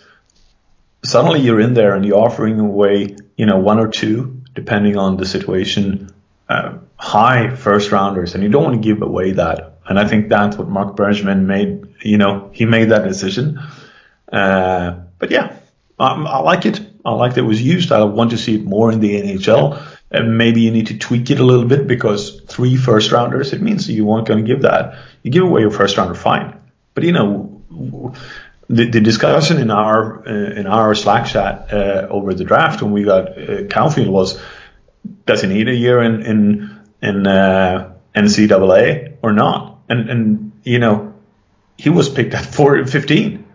suddenly 1.03 1.41
you're 1.41 1.59
in 1.59 1.73
there 1.73 1.95
and 1.95 2.05
you're 2.05 2.17
offering 2.17 2.59
away, 2.59 3.15
you 3.37 3.45
know, 3.45 3.57
one 3.57 3.79
or 3.79 3.87
two, 3.87 4.41
depending 4.55 4.97
on 4.97 5.17
the 5.17 5.25
situation, 5.25 6.11
uh, 6.49 6.77
high 6.97 7.55
first 7.55 7.91
rounders, 7.91 8.33
and 8.33 8.43
you 8.43 8.49
don't 8.49 8.63
want 8.63 8.81
to 8.81 8.87
give 8.87 9.01
away 9.01 9.31
that. 9.33 9.77
And 9.87 9.99
I 9.99 10.07
think 10.07 10.29
that's 10.29 10.57
what 10.57 10.67
Marc 10.67 10.95
Bergevin 10.95 11.45
made. 11.45 11.85
You 12.01 12.17
know, 12.17 12.49
he 12.53 12.65
made 12.65 12.89
that 12.89 13.03
decision. 13.03 13.59
Uh, 14.31 14.99
but 15.19 15.29
yeah, 15.29 15.55
I, 15.99 16.07
I 16.07 16.39
like 16.39 16.65
it. 16.65 16.81
I 17.05 17.11
like 17.11 17.35
that 17.35 17.41
it 17.41 17.43
was 17.43 17.61
used. 17.61 17.91
I 17.91 18.03
want 18.03 18.31
to 18.31 18.37
see 18.37 18.55
it 18.55 18.65
more 18.65 18.91
in 18.91 18.99
the 18.99 19.21
NHL 19.21 19.79
and 20.15 20.37
maybe 20.37 20.61
you 20.61 20.71
need 20.71 20.87
to 20.87 20.97
tweak 20.97 21.29
it 21.29 21.39
a 21.39 21.43
little 21.43 21.65
bit 21.65 21.87
because 21.87 22.41
three 22.41 22.77
first 22.77 23.11
rounders, 23.11 23.53
it 23.53 23.61
means 23.61 23.89
you 23.89 24.05
weren't 24.05 24.27
going 24.27 24.43
to 24.43 24.47
give 24.47 24.61
that. 24.61 24.97
You 25.23 25.31
give 25.31 25.43
away 25.43 25.61
your 25.61 25.71
first 25.71 25.97
rounder, 25.97 26.15
fine. 26.15 26.57
But 26.93 27.03
you 27.03 27.11
know, 27.11 28.15
the, 28.69 28.89
the 28.89 29.01
discussion 29.01 29.59
in 29.59 29.69
our 29.69 30.27
uh, 30.27 30.31
in 30.31 30.67
our 30.67 30.95
Slack 30.95 31.27
chat 31.27 31.71
uh, 31.71 32.07
over 32.09 32.33
the 32.33 32.43
draft 32.43 32.81
when 32.81 32.91
we 32.91 33.03
got 33.03 33.29
uh, 33.29 33.63
Caufield 33.67 34.09
was, 34.09 34.41
does 35.25 35.41
he 35.41 35.47
need 35.47 35.67
a 35.67 35.75
year 35.75 36.01
in 36.01 36.21
in 36.23 36.81
in 37.01 37.27
uh, 37.27 37.93
NCAA 38.15 39.17
or 39.21 39.33
not? 39.33 39.79
And 39.87 40.09
and 40.09 40.51
you 40.63 40.79
know, 40.79 41.13
he 41.77 41.89
was 41.89 42.09
picked 42.09 42.33
at 42.33 42.45
four, 42.45 42.83
15. 42.85 43.45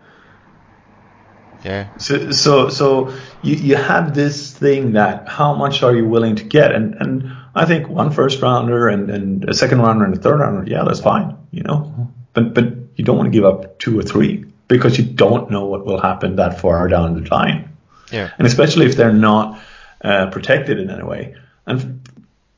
Yeah. 1.65 1.95
So 1.97 2.31
so 2.31 2.69
so 2.69 3.13
you, 3.43 3.55
you 3.55 3.75
have 3.75 4.15
this 4.15 4.51
thing 4.57 4.93
that 4.93 5.27
how 5.27 5.53
much 5.53 5.83
are 5.83 5.93
you 5.93 6.05
willing 6.07 6.37
to 6.37 6.43
get? 6.43 6.73
And 6.73 6.95
and 6.95 7.31
I 7.53 7.65
think 7.65 7.89
one 7.89 8.11
first 8.11 8.41
rounder 8.41 8.87
and, 8.87 9.11
and 9.11 9.49
a 9.49 9.53
second 9.53 9.81
rounder 9.81 10.05
and 10.05 10.17
a 10.17 10.19
third 10.19 10.39
rounder, 10.39 10.69
yeah, 10.69 10.83
that's 10.85 11.01
fine, 11.01 11.37
you 11.51 11.63
know. 11.63 12.11
But 12.33 12.53
but 12.53 12.65
you 12.95 13.03
don't 13.03 13.17
want 13.17 13.27
to 13.27 13.37
give 13.37 13.45
up 13.45 13.77
two 13.77 13.99
or 13.99 14.03
three 14.03 14.45
because 14.71 14.97
you 14.97 15.03
don't 15.03 15.51
know 15.51 15.65
what 15.65 15.85
will 15.85 15.99
happen 16.01 16.37
that 16.37 16.59
far 16.59 16.87
down 16.87 17.21
the 17.21 17.29
line. 17.29 17.69
Yeah. 18.11 18.31
And 18.37 18.47
especially 18.47 18.85
if 18.85 18.95
they're 18.95 19.13
not 19.13 19.61
uh, 20.01 20.29
protected 20.31 20.79
in 20.79 20.89
any 20.89 21.03
way. 21.03 21.35
And 21.65 22.07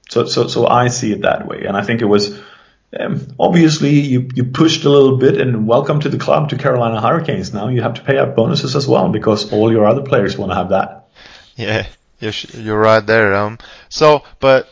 so 0.09 0.25
so 0.25 0.47
so 0.47 0.67
I 0.67 0.87
see 0.87 1.11
it 1.11 1.21
that 1.21 1.47
way. 1.47 1.65
And 1.65 1.75
I 1.75 1.83
think 1.83 2.01
it 2.01 2.05
was 2.05 2.39
um, 2.99 3.27
obviously, 3.39 3.99
you, 3.99 4.29
you 4.35 4.43
pushed 4.45 4.83
a 4.85 4.89
little 4.89 5.17
bit, 5.17 5.41
and 5.41 5.67
welcome 5.67 5.99
to 6.01 6.09
the 6.09 6.19
club 6.19 6.49
to 6.49 6.57
Carolina 6.57 7.01
Hurricanes. 7.01 7.51
Now 7.51 7.69
you 7.69 7.81
have 7.81 7.95
to 7.95 8.03
pay 8.03 8.19
out 8.19 8.35
bonuses 8.35 8.75
as 8.75 8.87
well 8.87 9.09
because 9.09 9.51
all 9.51 9.71
your 9.71 9.87
other 9.87 10.03
players 10.03 10.37
want 10.37 10.51
to 10.51 10.55
have 10.55 10.69
that. 10.69 11.07
Yeah, 11.55 11.87
you're, 12.19 12.33
you're 12.53 12.79
right 12.79 13.05
there. 13.05 13.33
Um, 13.33 13.57
so, 13.89 14.23
but 14.39 14.69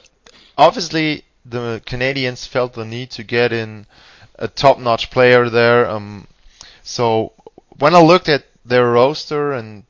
obviously 0.58 1.24
the 1.46 1.82
Canadians 1.86 2.46
felt 2.46 2.74
the 2.74 2.86
need 2.86 3.10
to 3.12 3.24
get 3.24 3.52
in 3.52 3.88
a 4.36 4.48
top-notch 4.48 5.10
player 5.10 5.50
there. 5.50 5.90
Um, 5.90 6.28
so 6.92 7.32
when 7.80 7.96
I 7.96 8.02
looked 8.02 8.28
at 8.28 8.44
their 8.66 8.92
roster 8.92 9.54
and 9.54 9.86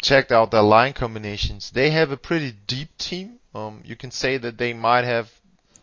checked 0.00 0.30
out 0.30 0.52
their 0.52 0.62
line 0.62 0.92
combinations, 0.92 1.72
they 1.72 1.90
have 1.90 2.12
a 2.12 2.16
pretty 2.16 2.52
deep 2.68 2.96
team. 2.98 3.40
Um, 3.52 3.82
you 3.84 3.96
can 3.96 4.12
say 4.12 4.36
that 4.38 4.56
they 4.56 4.72
might 4.72 5.04
have 5.04 5.32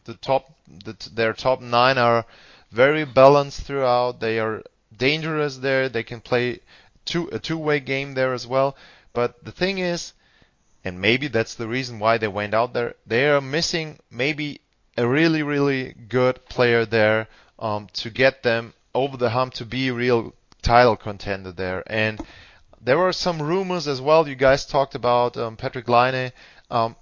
the 0.05 0.13
top 0.13 0.55
the, 0.85 0.95
their 1.13 1.33
top 1.33 1.59
nine 1.59 1.97
are 1.97 2.25
very 2.71 3.03
balanced 3.03 3.63
throughout. 3.63 4.21
They 4.21 4.39
are 4.39 4.63
dangerous 4.95 5.57
there. 5.57 5.89
They 5.89 6.03
can 6.03 6.21
play 6.21 6.61
two 7.03 7.27
a 7.33 7.39
two-way 7.39 7.81
game 7.81 8.13
there 8.13 8.33
as 8.33 8.47
well. 8.47 8.77
But 9.11 9.43
the 9.43 9.51
thing 9.51 9.79
is, 9.79 10.13
and 10.85 11.01
maybe 11.01 11.27
that's 11.27 11.55
the 11.55 11.67
reason 11.67 11.99
why 11.99 12.17
they 12.17 12.29
went 12.29 12.53
out 12.53 12.73
there. 12.73 12.95
They 13.05 13.29
are 13.29 13.41
missing 13.41 13.99
maybe 14.09 14.61
a 14.97 15.05
really 15.05 15.43
really 15.43 15.93
good 16.07 16.45
player 16.45 16.85
there 16.85 17.27
um, 17.59 17.87
to 17.93 18.09
get 18.09 18.43
them 18.43 18.73
over 18.93 19.17
the 19.17 19.29
hump 19.29 19.53
to 19.55 19.65
be 19.65 19.89
a 19.89 19.93
real 19.93 20.33
title 20.61 20.95
contender 20.95 21.51
there. 21.51 21.83
And 21.87 22.19
there 22.81 22.97
were 22.97 23.13
some 23.13 23.41
rumors 23.41 23.87
as 23.87 24.01
well. 24.01 24.27
You 24.27 24.35
guys 24.35 24.65
talked 24.65 24.95
about 24.95 25.37
um, 25.37 25.57
Patrik 25.57 25.87
Laine. 25.87 26.31
Um, 26.69 26.95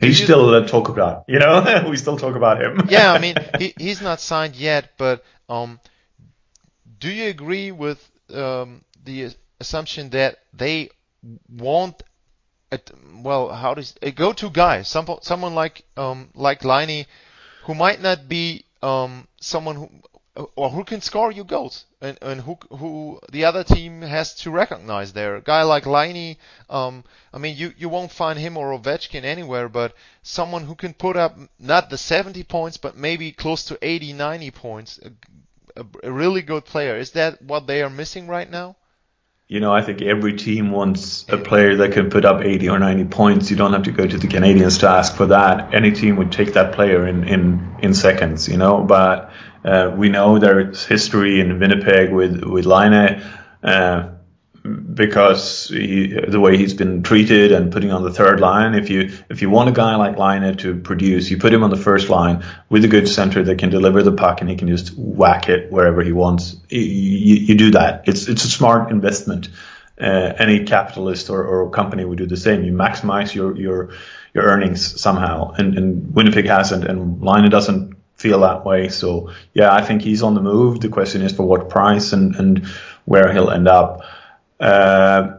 He's 0.00 0.22
still 0.22 0.54
uh, 0.54 0.66
talk 0.66 0.88
about, 0.88 1.24
you 1.26 1.40
know, 1.40 1.84
we 1.90 1.96
still 1.96 2.16
talk 2.16 2.36
about 2.36 2.62
him. 2.62 2.86
yeah, 2.88 3.12
I 3.12 3.18
mean, 3.18 3.34
he, 3.58 3.74
he's 3.76 4.00
not 4.00 4.20
signed 4.20 4.54
yet, 4.54 4.92
but 4.96 5.24
um, 5.48 5.80
do 7.00 7.10
you 7.10 7.28
agree 7.28 7.72
with 7.72 7.98
um, 8.32 8.84
the 9.04 9.34
assumption 9.58 10.10
that 10.10 10.38
they 10.52 10.90
want, 11.50 12.00
a, 12.70 12.78
well, 13.22 13.48
how 13.52 13.74
does 13.74 13.94
a 14.00 14.12
go-to 14.12 14.50
guy, 14.50 14.82
some, 14.82 15.08
someone 15.22 15.56
like 15.56 15.84
um, 15.96 16.28
like 16.34 16.64
Laine, 16.64 17.06
who 17.64 17.74
might 17.74 18.00
not 18.00 18.28
be 18.28 18.64
um, 18.82 19.26
someone 19.40 19.74
who 19.74 19.90
or 20.54 20.70
who 20.70 20.84
can 20.84 21.00
score 21.00 21.32
you 21.32 21.42
goals 21.42 21.84
and, 22.00 22.16
and 22.22 22.40
who 22.40 22.56
who 22.70 23.20
the 23.30 23.44
other 23.44 23.64
team 23.64 24.02
has 24.02 24.34
to 24.36 24.50
recognize 24.50 25.12
there. 25.12 25.36
A 25.36 25.40
guy 25.40 25.62
like 25.62 25.84
Laine, 25.84 26.36
um, 26.70 27.02
I 27.32 27.38
mean, 27.38 27.56
you, 27.56 27.72
you 27.76 27.88
won't 27.88 28.12
find 28.12 28.38
him 28.38 28.56
or 28.56 28.78
Ovechkin 28.78 29.24
anywhere, 29.24 29.68
but 29.68 29.94
someone 30.22 30.64
who 30.64 30.74
can 30.74 30.94
put 30.94 31.16
up 31.16 31.36
not 31.58 31.90
the 31.90 31.98
70 31.98 32.44
points, 32.44 32.76
but 32.76 32.96
maybe 32.96 33.32
close 33.32 33.64
to 33.64 33.78
80, 33.82 34.12
90 34.12 34.50
points. 34.52 35.00
A, 35.02 35.10
a, 35.80 35.86
a 36.04 36.12
really 36.12 36.42
good 36.42 36.64
player. 36.64 36.96
Is 36.96 37.12
that 37.12 37.42
what 37.42 37.66
they 37.66 37.82
are 37.82 37.90
missing 37.90 38.28
right 38.28 38.50
now? 38.50 38.76
You 39.48 39.60
know, 39.60 39.72
I 39.72 39.80
think 39.80 40.02
every 40.02 40.34
team 40.34 40.72
wants 40.72 41.24
a 41.30 41.38
player 41.38 41.76
that 41.76 41.92
can 41.92 42.10
put 42.10 42.26
up 42.26 42.42
80 42.42 42.68
or 42.68 42.78
90 42.78 43.06
points. 43.06 43.50
You 43.50 43.56
don't 43.56 43.72
have 43.72 43.84
to 43.84 43.92
go 43.92 44.06
to 44.06 44.18
the 44.18 44.26
Canadians 44.26 44.76
to 44.78 44.90
ask 44.90 45.16
for 45.16 45.26
that. 45.26 45.74
Any 45.74 45.90
team 45.92 46.16
would 46.16 46.30
take 46.30 46.52
that 46.52 46.74
player 46.74 47.06
in, 47.06 47.26
in, 47.26 47.76
in 47.80 47.94
seconds, 47.94 48.46
you 48.46 48.58
know, 48.58 48.82
but 48.82 49.27
uh, 49.64 49.94
we 49.96 50.08
know 50.08 50.38
there's 50.38 50.84
history 50.84 51.40
in 51.40 51.58
Winnipeg 51.58 52.12
with 52.12 52.42
with 52.44 52.64
Laine 52.64 53.22
uh, 53.62 54.14
because 54.94 55.68
he, 55.68 56.18
the 56.28 56.40
way 56.40 56.56
he's 56.56 56.74
been 56.74 57.02
treated 57.02 57.52
and 57.52 57.72
putting 57.72 57.92
on 57.92 58.02
the 58.02 58.12
third 58.12 58.40
line. 58.40 58.74
If 58.74 58.90
you 58.90 59.12
if 59.28 59.42
you 59.42 59.50
want 59.50 59.68
a 59.68 59.72
guy 59.72 59.96
like 59.96 60.18
Laine 60.18 60.56
to 60.58 60.76
produce, 60.76 61.30
you 61.30 61.38
put 61.38 61.52
him 61.52 61.64
on 61.64 61.70
the 61.70 61.76
first 61.76 62.08
line 62.08 62.44
with 62.68 62.84
a 62.84 62.88
good 62.88 63.08
center 63.08 63.42
that 63.44 63.58
can 63.58 63.70
deliver 63.70 64.02
the 64.02 64.12
puck 64.12 64.40
and 64.40 64.50
he 64.50 64.56
can 64.56 64.68
just 64.68 64.96
whack 64.96 65.48
it 65.48 65.72
wherever 65.72 66.02
he 66.02 66.12
wants. 66.12 66.56
You, 66.68 66.80
you 66.80 67.54
do 67.56 67.70
that. 67.72 68.04
It's 68.06 68.28
it's 68.28 68.44
a 68.44 68.50
smart 68.50 68.90
investment. 68.90 69.48
Uh, 70.00 70.32
any 70.38 70.64
capitalist 70.64 71.28
or, 71.28 71.42
or 71.42 71.70
company 71.70 72.04
would 72.04 72.18
do 72.18 72.26
the 72.26 72.36
same. 72.36 72.62
You 72.62 72.72
maximize 72.72 73.34
your 73.34 73.56
your 73.56 73.90
your 74.32 74.44
earnings 74.44 75.00
somehow, 75.00 75.52
and, 75.52 75.76
and 75.76 76.14
Winnipeg 76.14 76.46
hasn't, 76.46 76.84
and 76.84 77.20
Laine 77.20 77.50
doesn't 77.50 77.97
feel 78.18 78.40
that 78.40 78.64
way. 78.64 78.88
So 78.88 79.32
yeah, 79.54 79.72
I 79.72 79.82
think 79.82 80.02
he's 80.02 80.22
on 80.22 80.34
the 80.34 80.42
move. 80.42 80.80
The 80.80 80.88
question 80.88 81.22
is 81.22 81.32
for 81.32 81.44
what 81.44 81.70
price 81.70 82.12
and 82.12 82.34
and 82.36 82.66
where 83.04 83.32
he'll 83.32 83.50
end 83.50 83.68
up. 83.68 84.02
Uh, 84.60 85.38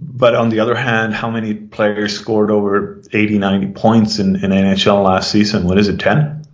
but 0.00 0.34
on 0.34 0.48
the 0.48 0.60
other 0.60 0.74
hand, 0.74 1.12
how 1.12 1.30
many 1.30 1.54
players 1.54 2.18
scored 2.18 2.50
over 2.50 3.02
80, 3.12 3.38
90 3.38 3.72
points 3.72 4.18
in, 4.18 4.36
in 4.36 4.50
NHL 4.50 5.04
last 5.04 5.30
season? 5.30 5.64
What 5.64 5.78
is 5.78 5.88
it, 5.88 5.98
10? 5.98 6.44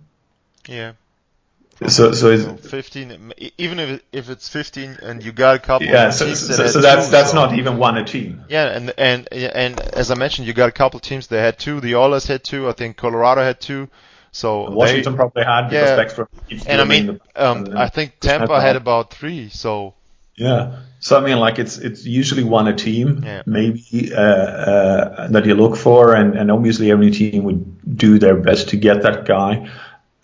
Yeah. 0.67 0.93
So, 1.87 2.11
so 2.11 2.31
it's, 2.31 2.69
15, 2.69 3.33
even 3.57 3.79
if, 3.79 4.01
if 4.11 4.29
it's 4.29 4.49
15 4.49 4.97
and 5.03 5.23
you 5.23 5.31
got 5.31 5.55
a 5.55 5.59
couple 5.59 5.87
yeah, 5.87 6.07
of 6.07 6.13
so, 6.13 6.33
so, 6.33 6.55
that 6.57 6.69
so 6.71 6.81
that's 6.81 7.09
that's 7.09 7.35
not 7.35 7.53
even 7.53 7.77
one 7.77 7.99
a 7.99 8.03
team. 8.03 8.43
Yeah, 8.49 8.75
and 8.75 8.91
and 8.97 9.31
and 9.31 9.79
as 9.79 10.09
I 10.09 10.15
mentioned, 10.15 10.47
you 10.47 10.53
got 10.53 10.69
a 10.69 10.71
couple 10.71 10.97
of 10.97 11.03
teams 11.03 11.27
that 11.27 11.39
had 11.39 11.59
two. 11.59 11.79
The 11.79 11.95
Oilers 11.95 12.25
had 12.25 12.43
two. 12.43 12.67
I 12.67 12.71
think 12.71 12.97
Colorado 12.97 13.43
had 13.43 13.61
two. 13.61 13.89
So 14.37 14.69
Washington 14.69 15.13
they, 15.13 15.17
probably 15.17 15.43
had 15.43 15.69
because 15.69 15.89
Yeah. 15.89 16.03
Backstrom 16.03 16.27
keeps 16.47 16.65
and 16.67 16.79
I 16.79 16.85
mean, 16.85 17.05
the- 17.07 17.47
um, 17.49 17.67
I 17.75 17.89
think 17.89 18.19
Tampa 18.19 18.61
had 18.61 18.75
about 18.75 19.11
three. 19.11 19.49
So 19.49 19.95
Yeah. 20.35 20.61
So 20.99 21.17
I 21.17 21.21
mean, 21.21 21.39
like 21.39 21.57
it's 21.63 21.77
it's 21.79 22.05
usually 22.05 22.43
one 22.43 22.67
a 22.67 22.75
team, 22.75 23.23
Yeah. 23.25 23.41
maybe 23.45 24.11
uh, 24.13 24.21
uh, 24.21 25.27
that 25.29 25.45
you 25.45 25.55
look 25.55 25.75
for, 25.75 26.13
and, 26.13 26.35
and 26.35 26.51
obviously 26.51 26.91
every 26.91 27.11
team 27.11 27.43
would 27.45 27.97
do 27.97 28.19
their 28.19 28.35
best 28.35 28.69
to 28.69 28.77
get 28.77 29.01
that 29.03 29.25
guy. 29.25 29.69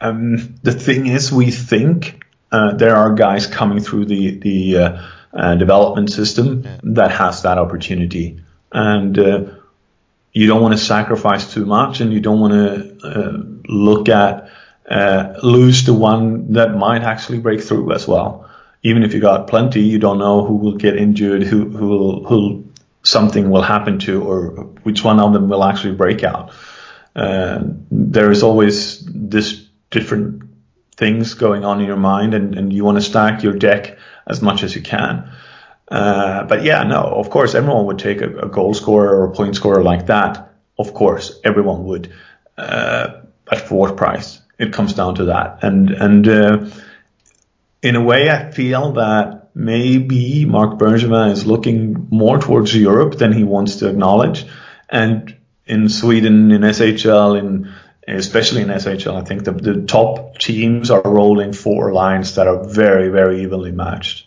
Um, 0.01 0.55
the 0.63 0.71
thing 0.71 1.07
is, 1.07 1.31
we 1.31 1.49
think 1.51 2.23
uh, 2.51 2.73
there 2.77 2.95
are 2.95 3.13
guys 3.15 3.47
coming 3.47 3.79
through 3.81 4.05
the 4.05 4.39
the 4.47 4.77
uh, 4.77 5.01
uh, 5.33 5.55
development 5.55 6.11
system 6.11 6.63
that 6.95 7.11
has 7.11 7.41
that 7.41 7.57
opportunity, 7.57 8.37
and 8.71 9.17
uh, 9.17 9.39
you 10.33 10.47
don't 10.47 10.61
want 10.61 10.73
to 10.73 10.83
sacrifice 10.83 11.53
too 11.53 11.65
much, 11.65 12.01
and 12.01 12.11
you 12.11 12.19
don't 12.19 12.39
want 12.39 12.53
to 12.53 13.07
uh, 13.07 13.43
look 13.67 14.09
at 14.09 14.49
uh, 14.89 15.39
lose 15.41 15.85
the 15.85 15.93
one 15.93 16.53
that 16.53 16.75
might 16.75 17.03
actually 17.03 17.39
break 17.39 17.61
through 17.61 17.93
as 17.93 18.07
well. 18.07 18.49
Even 18.81 19.03
if 19.03 19.13
you 19.13 19.21
got 19.21 19.47
plenty, 19.47 19.81
you 19.81 19.99
don't 19.99 20.17
know 20.17 20.43
who 20.43 20.55
will 20.57 20.75
get 20.75 20.97
injured, 20.97 21.43
who 21.43 21.69
who 21.69 21.87
will 21.87 22.25
who 22.25 22.65
something 23.03 23.49
will 23.49 23.61
happen 23.61 23.99
to, 23.99 24.23
or 24.23 24.47
which 24.83 25.03
one 25.03 25.19
of 25.19 25.33
them 25.33 25.47
will 25.47 25.63
actually 25.63 25.95
break 25.95 26.23
out. 26.23 26.51
Uh, 27.15 27.61
there 27.91 28.31
is 28.31 28.43
always 28.43 29.05
this 29.05 29.65
different 29.91 30.41
things 30.95 31.35
going 31.35 31.63
on 31.63 31.79
in 31.79 31.85
your 31.85 31.97
mind, 31.97 32.33
and, 32.33 32.57
and 32.57 32.73
you 32.73 32.83
want 32.83 32.97
to 32.97 33.01
stack 33.01 33.43
your 33.43 33.53
deck 33.53 33.97
as 34.27 34.41
much 34.41 34.63
as 34.63 34.75
you 34.75 34.81
can. 34.81 35.31
Uh, 35.93 36.43
but 36.45 36.63
yeah, 36.63 36.81
no, 36.81 37.03
of 37.03 37.29
course, 37.29 37.53
everyone 37.53 37.85
would 37.85 37.99
take 37.99 38.19
a, 38.21 38.45
a 38.45 38.49
goal 38.49 38.73
scorer 38.73 39.15
or 39.15 39.25
a 39.25 39.31
point 39.31 39.55
scorer 39.55 39.83
like 39.83 40.07
that. 40.07 40.51
Of 40.79 40.95
course, 40.95 41.39
everyone 41.43 41.83
would. 41.83 42.11
Uh, 42.57 43.21
at 43.51 43.67
for 43.67 43.75
what 43.75 43.95
price? 43.95 44.41
It 44.57 44.73
comes 44.73 44.93
down 44.93 45.15
to 45.15 45.25
that. 45.25 45.59
And, 45.61 45.91
and, 45.91 46.27
uh, 46.27 46.65
in 47.83 47.95
a 47.95 48.01
way, 48.01 48.31
I 48.31 48.49
feel 48.49 48.93
that 48.93 49.49
maybe 49.53 50.45
Marc 50.45 50.79
Bergevin 50.79 51.31
is 51.31 51.45
looking 51.45 52.07
more 52.09 52.39
towards 52.39 52.75
Europe 52.75 53.19
than 53.19 53.31
he 53.31 53.43
wants 53.43 53.75
to 53.77 53.89
acknowledge. 53.89 54.45
And 54.89 55.35
in 55.67 55.89
Sweden, 55.89 56.51
in 56.51 56.61
SHL, 56.61 57.37
in, 57.37 57.71
especially 58.07 58.63
in 58.63 58.69
SHL, 58.69 59.21
I 59.21 59.25
think 59.25 59.43
the, 59.43 59.51
the 59.51 59.81
top 59.83 60.39
teams 60.39 60.89
are 60.89 61.03
rolling 61.03 61.53
four 61.53 61.93
lines 61.93 62.33
that 62.35 62.47
are 62.47 62.63
very, 62.63 63.09
very 63.09 63.43
evenly 63.43 63.71
matched 63.71 64.25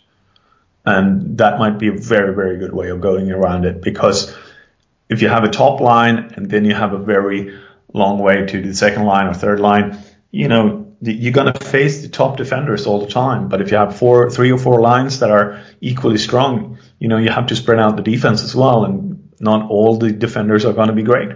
and 0.87 1.37
that 1.37 1.59
might 1.59 1.77
be 1.77 1.87
a 1.87 1.91
very 1.91 2.33
very 2.33 2.57
good 2.57 2.73
way 2.73 2.89
of 2.89 3.01
going 3.01 3.31
around 3.31 3.65
it 3.65 3.81
because 3.81 4.35
if 5.09 5.21
you 5.21 5.29
have 5.29 5.43
a 5.43 5.49
top 5.49 5.79
line 5.79 6.33
and 6.35 6.49
then 6.49 6.65
you 6.65 6.73
have 6.73 6.93
a 6.93 6.97
very 6.97 7.57
long 7.93 8.19
way 8.19 8.45
to 8.45 8.61
the 8.61 8.73
second 8.73 9.03
line 9.03 9.27
or 9.27 9.33
third 9.33 9.59
line 9.59 9.97
you 10.29 10.49
know, 10.49 10.93
you're 11.01 11.31
going 11.31 11.51
to 11.51 11.65
face 11.65 12.01
the 12.01 12.09
top 12.09 12.35
defenders 12.37 12.85
all 12.85 12.99
the 12.99 13.11
time 13.11 13.49
but 13.49 13.61
if 13.61 13.71
you 13.71 13.77
have 13.77 13.97
four 13.97 14.29
three 14.29 14.51
or 14.51 14.57
four 14.57 14.81
lines 14.81 15.19
that 15.19 15.31
are 15.31 15.61
equally 15.81 16.17
strong 16.17 16.77
you 16.99 17.07
know 17.07 17.17
you 17.17 17.29
have 17.29 17.47
to 17.47 17.55
spread 17.55 17.79
out 17.79 17.95
the 17.95 18.03
defense 18.03 18.43
as 18.43 18.55
well 18.55 18.83
and 18.83 19.31
not 19.39 19.69
all 19.69 19.97
the 19.97 20.11
defenders 20.11 20.65
are 20.65 20.73
going 20.73 20.87
to 20.87 20.93
be 20.93 21.03
great 21.03 21.29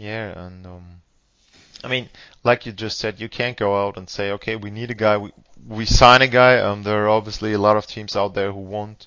yeah, 0.00 0.46
and 0.46 0.66
um, 0.66 1.02
I 1.84 1.88
mean, 1.88 2.08
like 2.42 2.64
you 2.64 2.72
just 2.72 2.98
said, 2.98 3.20
you 3.20 3.28
can't 3.28 3.58
go 3.58 3.86
out 3.86 3.98
and 3.98 4.08
say, 4.08 4.30
okay, 4.32 4.56
we 4.56 4.70
need 4.70 4.90
a 4.90 4.94
guy. 4.94 5.18
We 5.68 5.86
sign 5.86 6.22
a 6.22 6.28
guy. 6.28 6.58
Um, 6.58 6.82
there 6.82 7.04
are 7.04 7.08
obviously 7.08 7.52
a 7.52 7.58
lot 7.58 7.76
of 7.76 7.86
teams 7.86 8.16
out 8.16 8.34
there 8.34 8.52
who 8.52 8.60
want 8.60 9.06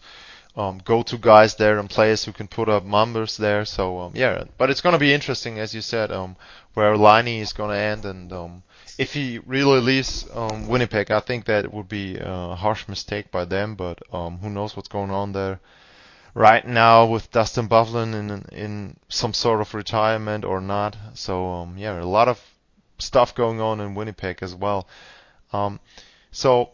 um, 0.55 0.79
go-to 0.83 1.17
guys 1.17 1.55
there 1.55 1.79
and 1.79 1.89
players 1.89 2.23
who 2.23 2.31
can 2.31 2.47
put 2.47 2.69
up 2.69 2.85
numbers 2.85 3.37
there. 3.37 3.65
So 3.65 3.99
um, 3.99 4.13
yeah, 4.15 4.43
but 4.57 4.69
it's 4.69 4.81
going 4.81 4.93
to 4.93 4.99
be 4.99 5.13
interesting, 5.13 5.59
as 5.59 5.73
you 5.73 5.81
said, 5.81 6.11
um, 6.11 6.35
where 6.73 6.95
Laine 6.97 7.41
is 7.41 7.53
going 7.53 7.71
to 7.71 7.77
end, 7.77 8.05
and 8.05 8.31
um, 8.31 8.63
if 8.97 9.13
he 9.13 9.39
really 9.45 9.81
leaves 9.81 10.27
um, 10.33 10.67
Winnipeg, 10.67 11.11
I 11.11 11.19
think 11.19 11.45
that 11.45 11.73
would 11.73 11.89
be 11.89 12.17
a 12.19 12.55
harsh 12.55 12.87
mistake 12.87 13.31
by 13.31 13.45
them. 13.45 13.75
But 13.75 14.01
um, 14.13 14.37
who 14.39 14.49
knows 14.49 14.75
what's 14.75 14.89
going 14.89 15.11
on 15.11 15.31
there 15.31 15.59
right 16.35 16.65
now 16.67 17.05
with 17.05 17.31
Dustin 17.31 17.67
Byfuglien 17.67 18.13
in 18.13 18.57
in 18.57 18.97
some 19.09 19.33
sort 19.33 19.61
of 19.61 19.73
retirement 19.73 20.45
or 20.45 20.61
not. 20.61 20.95
So 21.15 21.47
um, 21.47 21.77
yeah, 21.77 22.01
a 22.01 22.03
lot 22.03 22.27
of 22.27 22.39
stuff 22.99 23.33
going 23.33 23.59
on 23.59 23.79
in 23.79 23.95
Winnipeg 23.95 24.39
as 24.41 24.55
well. 24.55 24.87
Um, 25.51 25.79
so 26.33 26.71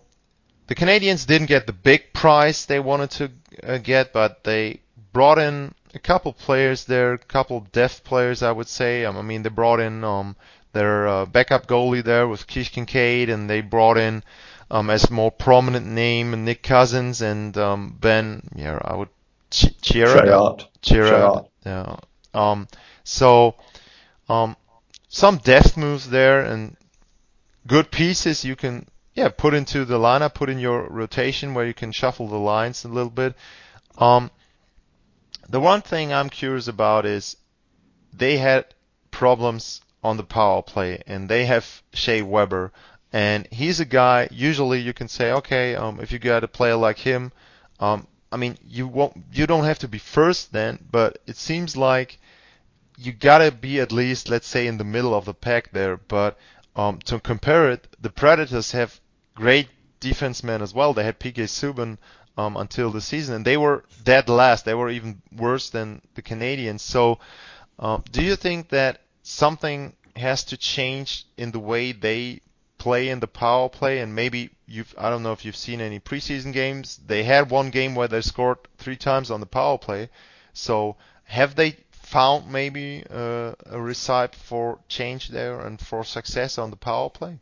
the 0.68 0.76
Canadians 0.76 1.26
didn't 1.26 1.48
get 1.48 1.68
the 1.68 1.74
big 1.74 2.14
prize 2.14 2.66
they 2.66 2.80
wanted 2.80 3.12
to 3.12 3.32
uh, 3.64 3.78
get, 3.78 4.14
but 4.14 4.44
they 4.44 4.80
brought 5.14 5.38
in 5.38 5.74
a 5.94 6.00
couple 6.00 6.34
players 6.34 6.86
there, 6.86 7.14
a 7.14 7.18
couple 7.18 7.60
depth 7.72 8.04
players, 8.04 8.42
I 8.42 8.52
would 8.52 8.68
say. 8.68 9.06
Um, 9.06 9.18
I 9.18 9.22
mean, 9.22 9.44
they 9.44 9.50
brought 9.50 9.80
in 9.80 10.04
um, 10.04 10.36
their 10.74 11.08
uh, 11.08 11.26
backup 11.26 11.68
goalie 11.68 12.04
there 12.04 12.28
with 12.28 12.48
Keith 12.48 12.72
Kinkaid, 12.74 13.30
and 13.30 13.50
they 13.50 13.62
brought 13.62 13.98
in 13.98 14.24
um, 14.72 14.90
as 14.90 15.10
more 15.12 15.32
prominent 15.32 15.86
name 15.86 16.46
Nick 16.46 16.64
Cousins 16.64 17.22
and 17.22 17.58
um, 17.58 17.98
Ben. 18.00 18.48
Yeah, 18.56 18.80
I 18.82 18.96
would 18.96 19.10
Ch- 19.52 19.76
Chira. 19.82 20.22
Chiarot. 20.24 20.68
Chira. 20.82 21.10
Chiarot. 21.10 21.48
Yeah. 21.66 21.96
Um. 22.34 22.68
So, 23.04 23.56
um, 24.30 24.56
some 25.08 25.38
depth 25.38 25.76
moves 25.76 26.10
there 26.12 26.42
and 26.42 26.78
good 27.66 27.92
pieces 27.92 28.46
you 28.46 28.56
can 28.56 28.86
yeah 29.20 29.28
put 29.28 29.54
into 29.54 29.84
the 29.84 30.00
lineup, 30.00 30.34
put 30.34 30.50
in 30.50 30.60
your 30.60 30.88
rotation 30.90 31.54
where 31.54 31.66
you 31.66 31.74
can 31.74 31.92
shuffle 31.92 32.30
the 32.30 32.38
lines 32.38 32.86
a 32.86 32.88
little 32.88 33.10
bit. 33.10 33.36
Um, 33.98 34.32
the 35.50 35.60
one 35.60 35.82
thing 35.82 36.14
I'm 36.14 36.30
curious 36.30 36.70
about 36.70 37.06
is 37.06 37.36
they 38.14 38.38
had 38.38 38.74
problems 39.12 39.82
on 40.02 40.16
the 40.16 40.24
power 40.24 40.62
play, 40.62 41.04
and 41.06 41.28
they 41.28 41.46
have 41.46 41.84
Shea 41.94 42.22
Weber, 42.22 42.72
and 43.12 43.46
he's 43.52 43.82
a 43.82 43.86
guy. 43.86 44.30
Usually, 44.32 44.80
you 44.80 44.94
can 44.94 45.10
say, 45.10 45.34
okay, 45.34 45.76
um, 45.76 46.00
if 46.00 46.14
you 46.14 46.20
got 46.20 46.46
a 46.46 46.48
player 46.48 46.78
like 46.78 47.00
him, 47.00 47.34
um, 47.82 48.08
I 48.32 48.38
mean, 48.38 48.58
you 48.66 48.88
won't, 48.88 49.18
you 49.34 49.46
don't 49.48 49.66
have 49.66 49.80
to 49.80 49.90
be 49.90 49.98
first 49.98 50.54
then, 50.54 50.80
but 50.90 51.18
it 51.28 51.36
seems 51.36 51.76
like 51.76 52.20
you 52.98 53.12
gotta 53.12 53.52
be 53.52 53.82
at 53.82 53.92
least, 53.92 54.30
let's 54.30 54.48
say, 54.48 54.66
in 54.68 54.78
the 54.78 54.84
middle 54.86 55.14
of 55.14 55.26
the 55.26 55.34
pack 55.34 55.72
there. 55.72 55.98
But 55.98 56.38
um, 56.76 57.00
to 57.06 57.20
compare 57.20 57.70
it, 57.72 57.86
the 58.00 58.10
Predators 58.10 58.72
have 58.72 59.02
great 59.40 59.70
defensemen 60.02 60.62
as 60.62 60.74
well. 60.74 60.94
They 60.94 61.06
had 61.06 61.18
PK 61.18 61.44
Subban 61.44 61.98
um, 62.38 62.58
until 62.58 62.92
the 62.92 63.00
season, 63.00 63.36
and 63.36 63.46
they 63.46 63.56
were 63.56 63.86
dead 64.04 64.28
last. 64.28 64.66
They 64.66 64.74
were 64.74 64.90
even 64.90 65.22
worse 65.36 65.70
than 65.70 66.02
the 66.16 66.22
Canadians. 66.22 66.82
So, 66.82 67.20
um, 67.80 68.04
do 68.12 68.22
you 68.22 68.36
think 68.36 68.70
that 68.70 69.02
something 69.24 69.96
has 70.18 70.44
to 70.46 70.58
change 70.58 71.26
in 71.38 71.52
the 71.52 71.60
way 71.60 71.94
they 71.94 72.42
play 72.78 73.08
in 73.08 73.22
the 73.22 73.28
power 73.28 73.70
play? 73.70 74.00
And 74.00 74.14
maybe 74.14 74.50
you've, 74.68 74.94
I 74.98 75.10
don't 75.10 75.24
know 75.24 75.32
if 75.32 75.46
you've 75.46 75.56
seen 75.56 75.80
any 75.80 76.00
preseason 76.02 76.52
games. 76.52 77.00
They 77.06 77.24
had 77.24 77.50
one 77.50 77.70
game 77.70 77.96
where 77.96 78.10
they 78.10 78.22
scored 78.22 78.58
three 78.78 78.98
times 78.98 79.32
on 79.32 79.40
the 79.40 79.46
power 79.46 79.78
play. 79.78 80.10
So, 80.54 80.98
have 81.24 81.56
they 81.56 81.78
found 81.92 82.52
maybe 82.52 83.06
uh, 83.10 83.54
a 83.66 83.80
recipe 83.80 84.36
for 84.38 84.80
change 84.90 85.30
there 85.30 85.62
and 85.62 85.80
for 85.80 86.04
success 86.04 86.58
on 86.58 86.72
the 86.72 86.76
power 86.76 87.10
play? 87.10 87.40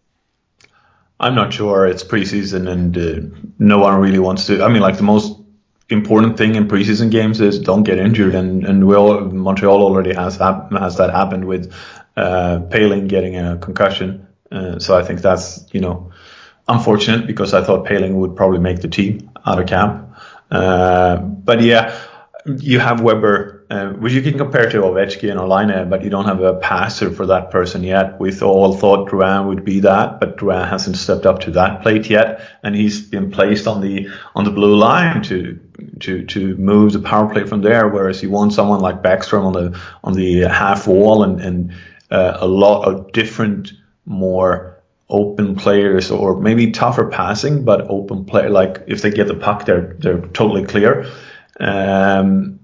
I'm 1.20 1.36
not 1.36 1.54
sure. 1.54 1.88
It's 1.88 2.04
preseason, 2.04 2.70
and 2.70 2.98
uh, 2.98 3.38
no 3.58 3.80
one 3.80 4.00
really 4.00 4.20
wants 4.20 4.46
to. 4.48 4.64
I 4.64 4.68
mean, 4.68 4.82
like 4.82 4.98
the 4.98 5.04
most 5.04 5.40
important 5.90 6.38
thing 6.38 6.56
in 6.56 6.68
preseason 6.68 7.10
games 7.10 7.42
is 7.42 7.60
don't 7.60 7.84
get 7.84 7.98
injured, 7.98 8.36
and 8.36 8.66
and 8.66 8.88
we 8.88 8.96
all, 8.96 9.22
Montreal 9.22 9.82
already 9.82 10.14
has 10.14 10.38
hap- 10.38 10.72
has 10.72 10.98
that 10.98 11.12
happened 11.12 11.46
with 11.46 11.74
uh, 12.16 12.60
Poehling 12.70 13.08
getting 13.08 13.36
a 13.36 13.58
concussion. 13.58 14.28
Uh, 14.52 14.80
so 14.80 14.98
I 14.98 15.04
think 15.04 15.22
that's 15.22 15.66
you 15.72 15.82
know 15.82 16.12
unfortunate 16.68 17.26
because 17.26 17.54
I 17.54 17.64
thought 17.64 17.88
Poehling 17.88 18.14
would 18.16 18.36
probably 18.36 18.60
make 18.60 18.82
the 18.82 18.88
team 18.88 19.32
out 19.46 19.60
of 19.60 19.68
camp. 19.68 20.16
Uh, 20.52 21.18
but 21.18 21.62
yeah, 21.62 21.98
you 22.46 22.80
have 22.80 23.02
Weber, 23.02 23.57
uh, 23.70 23.90
which 23.90 24.14
you 24.14 24.22
can 24.22 24.38
compare 24.38 24.70
to 24.70 24.78
Ovechkin 24.78 25.40
or 25.40 25.48
Laine, 25.48 25.90
but 25.90 26.04
you 26.04 26.10
don't 26.10 26.26
have 26.26 26.42
a 26.42 26.56
passer 26.56 27.12
for 27.12 27.26
that 27.26 27.52
person 27.52 27.84
yet. 27.84 28.20
We 28.20 28.38
all 28.40 28.74
thought 28.74 29.10
Drouin 29.10 29.48
would 29.48 29.66
be 29.66 29.82
that, 29.82 30.20
but 30.22 30.38
Drouin 30.38 30.70
hasn't 30.70 30.96
stepped 30.96 31.26
up 31.26 31.40
to 31.42 31.52
that 31.52 31.82
plate 31.82 32.10
yet, 32.10 32.42
and 32.64 32.76
he's 32.76 33.02
been 33.02 33.30
placed 33.30 33.68
on 33.68 33.82
the 33.82 34.08
on 34.36 34.46
the 34.46 34.52
blue 34.52 34.76
line 34.76 35.22
to 35.24 35.60
to 36.00 36.26
to 36.26 36.56
move 36.56 36.94
the 36.94 37.00
power 37.00 37.32
play 37.32 37.44
from 37.44 37.62
there. 37.62 37.90
Whereas 37.90 38.24
you 38.24 38.30
want 38.30 38.54
someone 38.54 38.80
like 38.80 39.04
Backstrom 39.04 39.44
on 39.44 39.54
the 39.54 39.80
on 40.04 40.14
the 40.14 40.42
half 40.44 40.88
wall 40.88 41.24
and 41.24 41.42
and 41.42 41.74
uh, 42.10 42.38
a 42.40 42.48
lot 42.48 42.88
of 42.88 43.12
different, 43.12 43.74
more 44.06 44.82
open 45.10 45.56
players 45.56 46.12
or 46.12 46.40
maybe 46.40 46.72
tougher 46.72 47.08
passing, 47.10 47.64
but 47.64 47.82
open 47.90 48.26
play. 48.26 48.48
Like 48.50 48.84
if 48.88 49.02
they 49.02 49.12
get 49.12 49.28
the 49.28 49.36
puck, 49.36 49.66
they're 49.66 49.96
they're 50.00 50.22
totally 50.28 50.66
clear. 50.66 51.06
Um, 51.60 52.57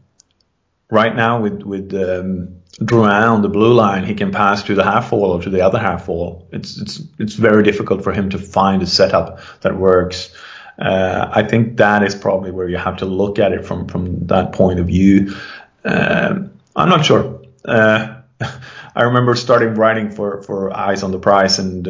right 0.93 1.15
now 1.15 1.41
with 1.41 1.63
with 1.63 1.93
um, 1.95 2.62
Drouin 2.79 3.29
on 3.29 3.41
the 3.41 3.49
blue 3.49 3.73
line, 3.73 4.06
he 4.06 4.13
can 4.13 4.32
pass 4.32 4.63
to 4.63 4.75
the 4.75 4.84
half 4.84 5.12
wall 5.12 5.32
or 5.32 5.41
to 5.41 5.49
the 5.49 5.62
other 5.62 5.79
half 5.79 6.08
wall. 6.08 6.47
It's 6.51 6.77
it's 6.77 7.01
it's 7.19 7.34
very 7.34 7.63
difficult 7.63 8.03
for 8.03 8.13
him 8.13 8.29
to 8.29 8.38
find 8.38 8.82
a 8.84 8.88
setup 8.88 9.39
that 9.62 9.75
works. 9.75 10.34
Uh, 10.77 11.29
I 11.32 11.43
think 11.43 11.77
that 11.77 12.03
is 12.03 12.15
probably 12.15 12.51
where 12.51 12.69
you 12.69 12.77
have 12.77 12.97
to 12.97 13.06
look 13.06 13.39
at 13.39 13.51
it 13.51 13.65
from 13.65 13.88
from 13.88 14.27
that 14.27 14.53
point 14.53 14.79
of 14.79 14.88
view. 14.88 15.36
Um, 15.84 16.53
I'm 16.75 16.89
not 16.89 17.06
sure. 17.06 17.41
Uh, 17.65 18.21
I 18.95 19.03
remember 19.03 19.36
starting 19.36 19.73
writing 19.73 20.12
for 20.12 20.43
for 20.43 20.75
Eyes 20.75 21.03
on 21.03 21.12
the 21.12 21.19
Prize 21.19 21.60
and. 21.60 21.88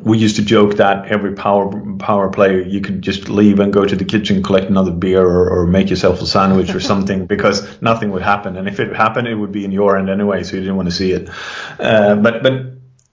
We 0.00 0.18
used 0.18 0.36
to 0.36 0.42
joke 0.42 0.76
that 0.76 1.06
every 1.06 1.34
power 1.34 1.70
power 1.98 2.28
player 2.28 2.60
you 2.60 2.80
could 2.80 3.00
just 3.00 3.28
leave 3.28 3.60
and 3.60 3.72
go 3.72 3.84
to 3.84 3.94
the 3.94 4.04
kitchen 4.04 4.42
collect 4.42 4.68
another 4.68 4.90
beer 4.90 5.22
or, 5.22 5.48
or 5.50 5.66
make 5.66 5.88
yourself 5.90 6.20
a 6.20 6.26
sandwich 6.26 6.74
or 6.74 6.80
something 6.92 7.26
because 7.26 7.80
nothing 7.80 8.10
would 8.10 8.22
happen 8.22 8.56
and 8.56 8.66
if 8.66 8.80
it 8.80 8.94
happened 8.94 9.28
it 9.28 9.34
would 9.34 9.52
be 9.52 9.64
in 9.64 9.72
your 9.72 9.96
end 9.96 10.10
anyway 10.10 10.42
so 10.42 10.56
you 10.56 10.62
didn't 10.62 10.76
want 10.76 10.88
to 10.88 10.94
see 10.94 11.12
it 11.12 11.30
uh, 11.78 12.16
but 12.16 12.42
but 12.42 12.52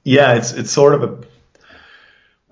yeah 0.04 0.34
it's 0.34 0.54
it's 0.54 0.72
sort 0.72 0.96
of 0.96 1.04
a 1.04 1.20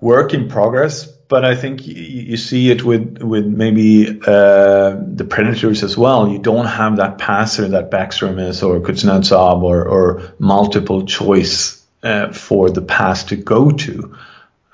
work 0.00 0.32
in 0.32 0.48
progress 0.48 1.06
but 1.30 1.44
I 1.44 1.54
think 1.54 1.86
you, 1.86 1.94
you 1.94 2.36
see 2.36 2.70
it 2.70 2.84
with 2.84 3.22
with 3.22 3.46
maybe 3.46 4.20
uh, 4.20 4.96
the 5.00 5.26
Predators 5.30 5.84
as 5.84 5.96
well. 5.96 6.28
You 6.28 6.40
don't 6.40 6.66
have 6.66 6.96
that 6.96 7.18
passer 7.18 7.68
that 7.68 7.90
Backstrom 7.92 8.44
is 8.44 8.64
or 8.64 8.80
Kuznetsov 8.80 9.62
or, 9.62 9.84
or 9.84 10.34
multiple 10.40 11.06
choice 11.06 11.79
uh, 12.02 12.32
for 12.32 12.70
the 12.70 12.82
pass 12.82 13.24
to 13.24 13.36
go 13.36 13.70
to. 13.70 14.16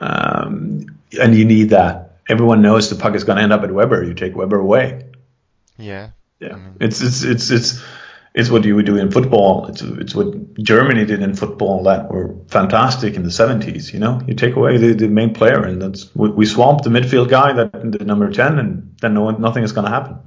Um, 0.01 0.99
and 1.21 1.35
you 1.35 1.45
need 1.45 1.71
that. 1.71 2.19
Everyone 2.29 2.62
knows 2.62 2.91
the 2.91 2.97
puck 2.97 3.15
is 3.15 3.25
going 3.25 3.37
to 3.37 3.43
end 3.43 3.53
up 3.53 3.62
at 3.62 3.73
Weber. 3.73 4.03
You 4.03 4.15
take 4.15 4.37
Weber 4.37 4.59
away. 4.59 5.05
Yeah. 5.79 6.11
Yeah. 6.41 6.55
I 6.55 6.57
mean, 6.57 6.77
it's, 6.81 7.01
it's, 7.01 7.23
it's, 7.23 7.51
it's, 7.51 7.85
it's 8.35 8.51
what 8.51 8.65
you 8.65 8.77
would 8.77 8.85
do 8.85 8.97
in 8.97 9.11
football. 9.11 9.67
It's, 9.67 9.81
it's 9.81 10.15
what 10.15 10.55
Germany 10.55 11.07
did 11.07 11.23
in 11.23 11.35
football 11.35 11.85
that 11.85 12.11
were 12.11 12.37
fantastic 12.49 13.15
in 13.15 13.23
the 13.23 13.31
70s. 13.31 13.93
You 13.93 13.99
know, 13.99 14.21
you 14.27 14.35
take 14.35 14.57
away 14.57 14.77
the, 14.77 14.93
the 14.93 15.09
main 15.09 15.33
player, 15.33 15.65
and 15.65 15.81
that's 15.81 16.15
we, 16.15 16.29
we 16.31 16.47
swamp 16.47 16.83
the 16.83 16.91
midfield 16.91 17.31
guy, 17.31 17.55
that 17.55 17.73
the 17.73 18.05
number 18.05 18.31
10, 18.31 18.59
and 18.59 18.95
then 19.01 19.15
no, 19.15 19.31
nothing 19.31 19.65
is 19.65 19.73
going 19.73 19.87
to 19.87 19.91
happen. 19.91 20.19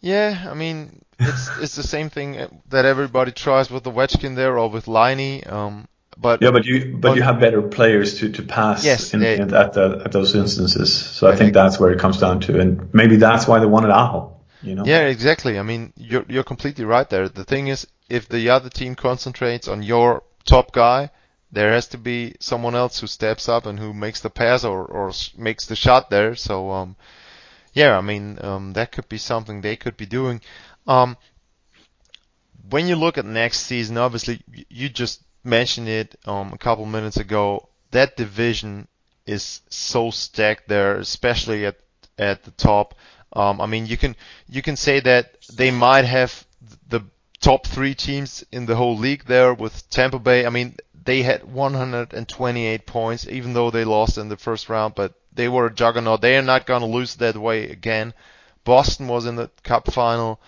Yeah, 0.00 0.46
I 0.48 0.54
mean, 0.54 1.02
it's 1.18 1.50
it's 1.60 1.76
the 1.76 1.82
same 1.82 2.10
thing 2.10 2.60
that 2.68 2.84
everybody 2.84 3.32
tries 3.32 3.70
with 3.70 3.84
the 3.84 3.90
Ovechkin 3.90 4.36
there 4.36 4.58
or 4.58 4.70
with 4.70 4.88
Laine. 4.88 5.42
Um, 5.46 5.88
but 6.18 6.40
yeah, 6.42 6.50
but 6.50 6.64
you 6.64 6.96
but 6.96 7.16
you 7.16 7.22
have 7.22 7.40
better 7.40 7.62
players 7.62 8.20
to, 8.20 8.30
to 8.32 8.42
pass 8.42 8.84
yes, 8.84 9.12
in, 9.12 9.22
at 9.22 9.72
the, 9.74 10.02
at 10.04 10.12
those 10.12 10.34
instances. 10.34 10.92
So 10.92 11.26
I, 11.26 11.30
I 11.30 11.32
think, 11.32 11.46
think 11.46 11.54
that's 11.54 11.78
where 11.78 11.92
it 11.92 11.98
comes 11.98 12.18
down 12.18 12.40
to, 12.40 12.58
and 12.58 12.92
maybe 12.94 13.16
that's 13.16 13.46
why 13.46 13.58
they 13.58 13.66
wanted 13.66 13.90
Aho. 13.90 14.36
You 14.62 14.74
know? 14.74 14.84
Yeah, 14.84 15.02
exactly. 15.02 15.58
I 15.58 15.62
mean, 15.62 15.92
you're 15.96 16.24
you're 16.28 16.44
completely 16.44 16.84
right 16.84 17.08
there. 17.08 17.28
The 17.28 17.44
thing 17.44 17.68
is, 17.68 17.86
if 18.08 18.28
the 18.28 18.50
other 18.50 18.70
team 18.70 18.94
concentrates 18.94 19.68
on 19.68 19.82
your 19.82 20.22
top 20.44 20.72
guy, 20.72 21.10
there 21.52 21.72
has 21.72 21.88
to 21.88 21.98
be 21.98 22.36
someone 22.40 22.74
else 22.74 23.00
who 23.00 23.06
steps 23.06 23.48
up 23.48 23.66
and 23.66 23.78
who 23.78 23.92
makes 23.92 24.20
the 24.20 24.30
pass 24.30 24.64
or 24.64 24.84
or 24.84 25.12
makes 25.36 25.66
the 25.66 25.76
shot 25.76 26.08
there. 26.08 26.34
So 26.34 26.70
um, 26.70 26.96
yeah, 27.74 27.96
I 27.96 28.00
mean 28.00 28.38
um, 28.40 28.72
that 28.72 28.90
could 28.90 29.08
be 29.08 29.18
something 29.18 29.60
they 29.60 29.76
could 29.76 29.96
be 29.96 30.06
doing. 30.06 30.40
Um, 30.86 31.16
when 32.68 32.86
you 32.88 32.96
look 32.96 33.18
at 33.18 33.24
next 33.24 33.60
season, 33.60 33.96
obviously 33.98 34.40
you 34.68 34.88
just 34.88 35.22
mentioned 35.44 35.88
it 35.88 36.16
um, 36.26 36.52
a 36.52 36.58
couple 36.58 36.84
minutes 36.86 37.16
ago. 37.16 37.68
That 37.92 38.16
division 38.16 38.88
is 39.26 39.60
so 39.68 40.10
stacked 40.10 40.68
there, 40.68 40.96
especially 40.96 41.66
at 41.66 41.76
at 42.18 42.44
the 42.44 42.50
top. 42.52 42.94
Um, 43.32 43.60
I 43.60 43.66
mean, 43.66 43.86
you 43.86 43.96
can 43.96 44.16
you 44.48 44.62
can 44.62 44.76
say 44.76 45.00
that 45.00 45.36
they 45.52 45.70
might 45.70 46.04
have 46.04 46.46
the 46.88 47.02
top 47.40 47.66
three 47.66 47.94
teams 47.94 48.44
in 48.50 48.66
the 48.66 48.76
whole 48.76 48.96
league 48.96 49.24
there 49.26 49.54
with 49.54 49.88
Tampa 49.90 50.18
Bay. 50.18 50.46
I 50.46 50.50
mean, 50.50 50.76
they 51.04 51.22
had 51.22 51.44
128 51.44 52.86
points, 52.86 53.28
even 53.28 53.52
though 53.52 53.70
they 53.70 53.84
lost 53.84 54.18
in 54.18 54.28
the 54.28 54.36
first 54.36 54.68
round, 54.68 54.94
but 54.94 55.14
they 55.32 55.48
were 55.48 55.66
a 55.66 55.74
juggernaut. 55.74 56.20
They 56.20 56.36
are 56.36 56.42
not 56.42 56.66
going 56.66 56.80
to 56.80 56.86
lose 56.86 57.16
that 57.16 57.36
way 57.36 57.70
again. 57.70 58.14
Boston 58.64 59.06
was 59.06 59.26
in 59.26 59.36
the 59.36 59.50
Cup 59.62 59.92
final 59.92 60.40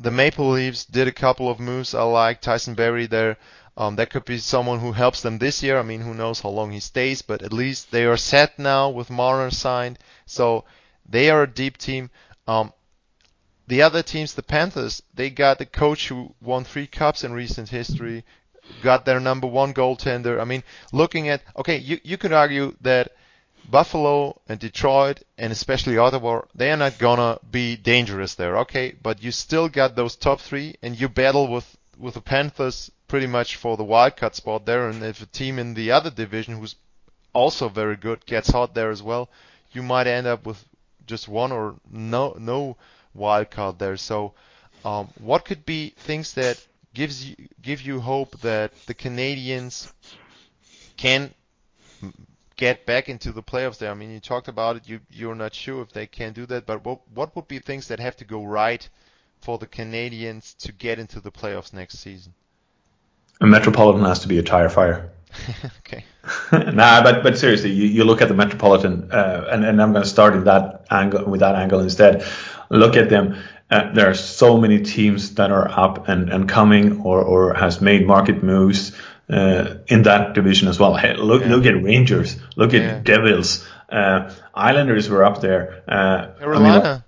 the 0.00 0.10
Maple 0.10 0.50
Leafs 0.50 0.86
did 0.86 1.06
a 1.06 1.12
couple 1.12 1.50
of 1.50 1.60
moves 1.60 1.94
I 1.94 2.02
like. 2.02 2.40
Tyson 2.40 2.74
Barrie 2.74 3.06
there. 3.06 3.36
Um, 3.76 3.96
that 3.96 4.10
could 4.10 4.24
be 4.24 4.38
someone 4.38 4.80
who 4.80 4.92
helps 4.92 5.20
them 5.20 5.38
this 5.38 5.62
year. 5.62 5.78
I 5.78 5.82
mean, 5.82 6.00
who 6.00 6.14
knows 6.14 6.40
how 6.40 6.48
long 6.48 6.72
he 6.72 6.80
stays, 6.80 7.22
but 7.22 7.42
at 7.42 7.52
least 7.52 7.90
they 7.90 8.04
are 8.04 8.16
set 8.16 8.58
now 8.58 8.88
with 8.88 9.10
Marner 9.10 9.50
signed. 9.50 9.98
So 10.26 10.64
they 11.08 11.30
are 11.30 11.42
a 11.42 11.46
deep 11.46 11.76
team. 11.76 12.10
Um, 12.48 12.72
the 13.68 13.82
other 13.82 14.02
teams, 14.02 14.34
the 14.34 14.42
Panthers, 14.42 15.02
they 15.14 15.30
got 15.30 15.60
a 15.60 15.66
coach 15.66 16.08
who 16.08 16.34
won 16.40 16.64
three 16.64 16.86
cups 16.86 17.22
in 17.22 17.32
recent 17.32 17.68
history, 17.68 18.24
got 18.82 19.04
their 19.04 19.20
number 19.20 19.46
one 19.46 19.72
goaltender. 19.72 20.40
I 20.40 20.44
mean, 20.44 20.64
looking 20.92 21.28
at, 21.28 21.42
okay, 21.56 21.76
you, 21.76 22.00
you 22.02 22.16
could 22.18 22.32
argue 22.32 22.74
that 22.80 23.12
Buffalo 23.68 24.40
and 24.48 24.58
Detroit 24.58 25.22
and 25.38 25.52
especially 25.52 25.98
Ottawa, 25.98 26.42
they 26.54 26.70
are 26.70 26.76
not 26.76 26.98
gonna 26.98 27.38
be 27.50 27.76
dangerous 27.76 28.34
there, 28.34 28.58
okay? 28.58 28.92
But 29.02 29.22
you 29.22 29.30
still 29.30 29.68
got 29.68 29.96
those 29.96 30.16
top 30.16 30.40
three, 30.40 30.76
and 30.82 30.98
you 30.98 31.08
battle 31.08 31.48
with 31.48 31.76
with 31.98 32.14
the 32.14 32.20
Panthers 32.20 32.90
pretty 33.08 33.26
much 33.26 33.56
for 33.56 33.76
the 33.76 33.84
wild 33.84 34.16
card 34.16 34.34
spot 34.34 34.64
there. 34.64 34.88
And 34.88 35.02
if 35.02 35.20
a 35.20 35.26
team 35.26 35.58
in 35.58 35.74
the 35.74 35.90
other 35.90 36.10
division 36.10 36.58
who's 36.58 36.76
also 37.32 37.68
very 37.68 37.96
good 37.96 38.24
gets 38.24 38.50
hot 38.50 38.74
there 38.74 38.90
as 38.90 39.02
well, 39.02 39.28
you 39.72 39.82
might 39.82 40.06
end 40.06 40.26
up 40.26 40.46
with 40.46 40.64
just 41.06 41.28
one 41.28 41.52
or 41.52 41.74
no 41.90 42.36
no 42.38 42.76
wild 43.14 43.50
card 43.50 43.78
there. 43.78 43.96
So, 43.96 44.34
um, 44.84 45.08
what 45.18 45.44
could 45.44 45.66
be 45.66 45.90
things 45.90 46.34
that 46.34 46.64
gives 46.94 47.28
you 47.28 47.36
give 47.60 47.82
you 47.82 48.00
hope 48.00 48.40
that 48.40 48.72
the 48.86 48.94
Canadians 48.94 49.92
can 50.96 51.34
get 52.60 52.84
back 52.84 53.08
into 53.08 53.32
the 53.32 53.42
playoffs 53.42 53.78
there? 53.78 53.90
I 53.90 53.94
mean, 53.94 54.10
you 54.10 54.20
talked 54.20 54.46
about 54.46 54.76
it. 54.76 54.88
You 54.88 55.00
you're 55.10 55.34
not 55.34 55.54
sure 55.54 55.82
if 55.82 55.92
they 55.92 56.06
can 56.06 56.32
do 56.32 56.46
that, 56.46 56.66
but 56.66 56.84
what 56.84 57.00
what 57.14 57.34
would 57.34 57.48
be 57.48 57.58
things 57.58 57.88
that 57.88 57.98
have 57.98 58.16
to 58.18 58.24
go 58.24 58.44
right 58.44 58.88
for 59.40 59.58
the 59.58 59.66
Canadians 59.66 60.54
to 60.60 60.72
get 60.72 60.98
into 60.98 61.20
the 61.20 61.32
playoffs 61.32 61.72
next 61.72 61.98
season? 61.98 62.34
A 63.40 63.46
Metropolitan 63.46 64.04
has 64.04 64.20
to 64.20 64.28
be 64.28 64.38
a 64.38 64.42
tire 64.42 64.68
fire. 64.68 65.10
okay. 65.80 66.04
nah, 66.52 67.02
but 67.02 67.22
but 67.22 67.38
seriously, 67.38 67.70
you, 67.70 67.86
you 67.86 68.04
look 68.04 68.20
at 68.20 68.28
the 68.28 68.34
Metropolitan, 68.34 69.10
uh, 69.10 69.48
and 69.50 69.64
and 69.64 69.80
I'm 69.80 69.92
going 69.92 70.04
to 70.04 70.08
start 70.08 70.34
in 70.34 70.44
that 70.44 70.84
angle 70.90 71.24
with 71.24 71.40
that 71.40 71.56
angle 71.56 71.80
instead. 71.80 72.24
Look 72.68 72.96
at 72.96 73.08
them. 73.08 73.36
Uh, 73.70 73.92
there 73.92 74.10
are 74.10 74.14
so 74.14 74.58
many 74.58 74.80
teams 74.82 75.36
that 75.36 75.52
are 75.52 75.68
up 75.70 76.08
and, 76.08 76.28
and 76.28 76.48
coming 76.48 77.02
or, 77.02 77.22
or 77.22 77.54
has 77.54 77.80
made 77.80 78.04
market 78.04 78.42
moves 78.42 78.90
uh, 79.30 79.78
in 79.86 80.02
that 80.02 80.34
division 80.34 80.68
as 80.68 80.78
well. 80.78 80.96
Hey, 80.96 81.14
look, 81.14 81.42
yeah. 81.42 81.48
look 81.54 81.66
at 81.66 81.82
Rangers, 81.82 82.36
look 82.56 82.74
at 82.74 82.82
yeah. 82.82 83.00
Devils, 83.00 83.66
uh, 83.88 84.32
Islanders 84.54 85.08
were 85.08 85.24
up 85.24 85.40
there. 85.40 85.82
Uh, 85.88 86.32
Carolina. 86.38 87.04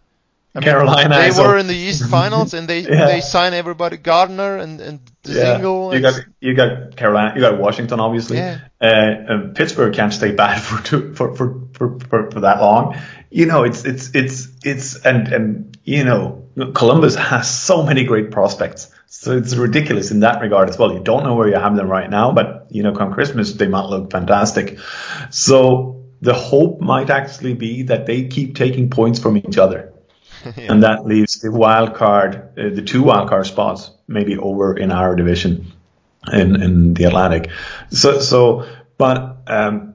I 0.55 0.59
mean, 0.59 0.65
Carolina. 0.65 1.15
They 1.17 1.43
were 1.43 1.57
in 1.57 1.67
the 1.67 1.75
East 1.75 2.09
Finals 2.11 2.55
and 2.55 2.69
they 2.69 2.81
yeah. 2.81 3.07
they 3.07 3.21
signed 3.21 3.55
everybody 3.55 3.97
Gardiner 3.97 4.59
and 4.59 4.81
and 4.81 5.01
Dzingel. 5.25 5.95
You 5.95 6.01
got 6.01 6.21
you 6.41 6.55
got 6.55 6.97
Carolina. 6.97 7.35
You 7.35 7.41
got 7.41 7.59
Washington, 7.59 8.01
obviously. 8.01 8.39
Yeah. 8.39 8.61
Uh, 8.81 9.53
Pittsburgh 9.55 9.95
can't 9.95 10.13
stay 10.13 10.33
bad 10.33 10.61
for, 10.63 10.83
two, 10.83 11.15
for, 11.15 11.35
for 11.37 11.61
for 11.73 11.99
for 12.01 12.31
for 12.31 12.41
that 12.41 12.61
long. 12.61 12.97
You 13.31 13.47
know, 13.47 13.65
it's 13.65 13.85
it's 13.85 14.15
it's 14.15 14.49
it's 14.65 14.97
and 15.07 15.29
and 15.29 15.79
you 15.85 16.05
know 16.05 16.49
Columbus 16.75 17.15
has 17.15 17.51
so 17.51 17.83
many 17.83 18.05
great 18.05 18.31
prospects. 18.31 18.91
So 19.07 19.37
it's 19.37 19.55
ridiculous 19.55 20.11
in 20.11 20.21
that 20.21 20.41
regard 20.41 20.69
as 20.71 20.79
well. 20.79 20.93
You 20.93 21.01
don't 21.01 21.23
know 21.23 21.35
where 21.35 21.49
you 21.49 21.55
have 21.55 21.77
them 21.77 21.89
right 21.89 22.09
now, 22.09 22.33
but 22.33 22.67
you 22.71 22.83
know, 22.83 22.93
come 22.93 23.13
Christmas, 23.13 23.53
they 23.53 23.69
might 23.69 23.87
look 23.87 24.11
fantastic. 24.11 24.79
So 25.31 26.07
the 26.21 26.35
hope 26.35 26.81
might 26.81 27.11
actually 27.11 27.55
be 27.55 27.85
that 27.85 28.07
they 28.07 28.29
keep 28.29 28.57
taking 28.57 28.91
points 28.91 29.19
from 29.19 29.37
each 29.37 29.59
other. 29.59 29.92
Yeah. 30.45 30.53
And 30.73 30.83
that 30.83 31.05
leaves 31.05 31.41
the 31.41 31.51
wild 31.51 31.95
card, 31.95 32.59
uh, 32.59 32.71
the 32.75 32.83
two 32.83 33.03
wild 33.03 33.29
card 33.29 33.47
spots, 33.47 33.91
maybe 34.09 34.37
over 34.37 34.77
in 34.77 34.93
our 34.93 35.15
division 35.17 35.73
in, 36.33 36.63
in 36.63 36.95
the 36.95 37.05
Atlantic. 37.05 37.51
So, 37.91 38.21
so, 38.21 38.67
but, 38.99 39.39
um, 39.47 39.95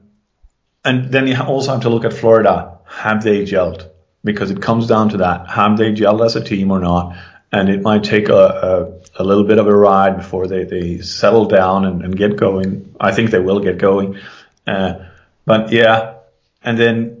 and 0.84 1.12
then 1.12 1.26
you 1.26 1.40
also 1.40 1.72
have 1.72 1.82
to 1.82 1.88
look 1.88 2.04
at 2.04 2.12
Florida. 2.12 2.78
Have 2.86 3.22
they 3.22 3.42
gelled? 3.44 3.88
Because 4.24 4.50
it 4.50 4.60
comes 4.60 4.86
down 4.86 5.10
to 5.10 5.18
that. 5.18 5.50
Have 5.50 5.76
they 5.76 5.92
gelled 5.92 6.24
as 6.24 6.36
a 6.36 6.42
team 6.42 6.70
or 6.70 6.80
not? 6.80 7.16
and 7.52 7.68
it 7.68 7.80
might 7.80 8.04
take 8.04 8.28
a, 8.28 9.00
a, 9.16 9.22
a, 9.22 9.24
little 9.24 9.44
bit 9.44 9.58
of 9.58 9.66
a 9.66 9.74
ride 9.74 10.16
before 10.18 10.46
they, 10.46 10.64
they 10.64 10.98
settle 10.98 11.46
down 11.46 11.84
and, 11.84 12.02
and 12.02 12.16
get 12.16 12.36
going. 12.36 12.94
I 13.00 13.12
think 13.12 13.30
they 13.30 13.38
will 13.38 13.60
get 13.60 13.78
going. 13.78 14.18
Uh, 14.66 15.06
but 15.46 15.72
yeah, 15.72 16.16
and 16.62 16.78
then 16.78 17.17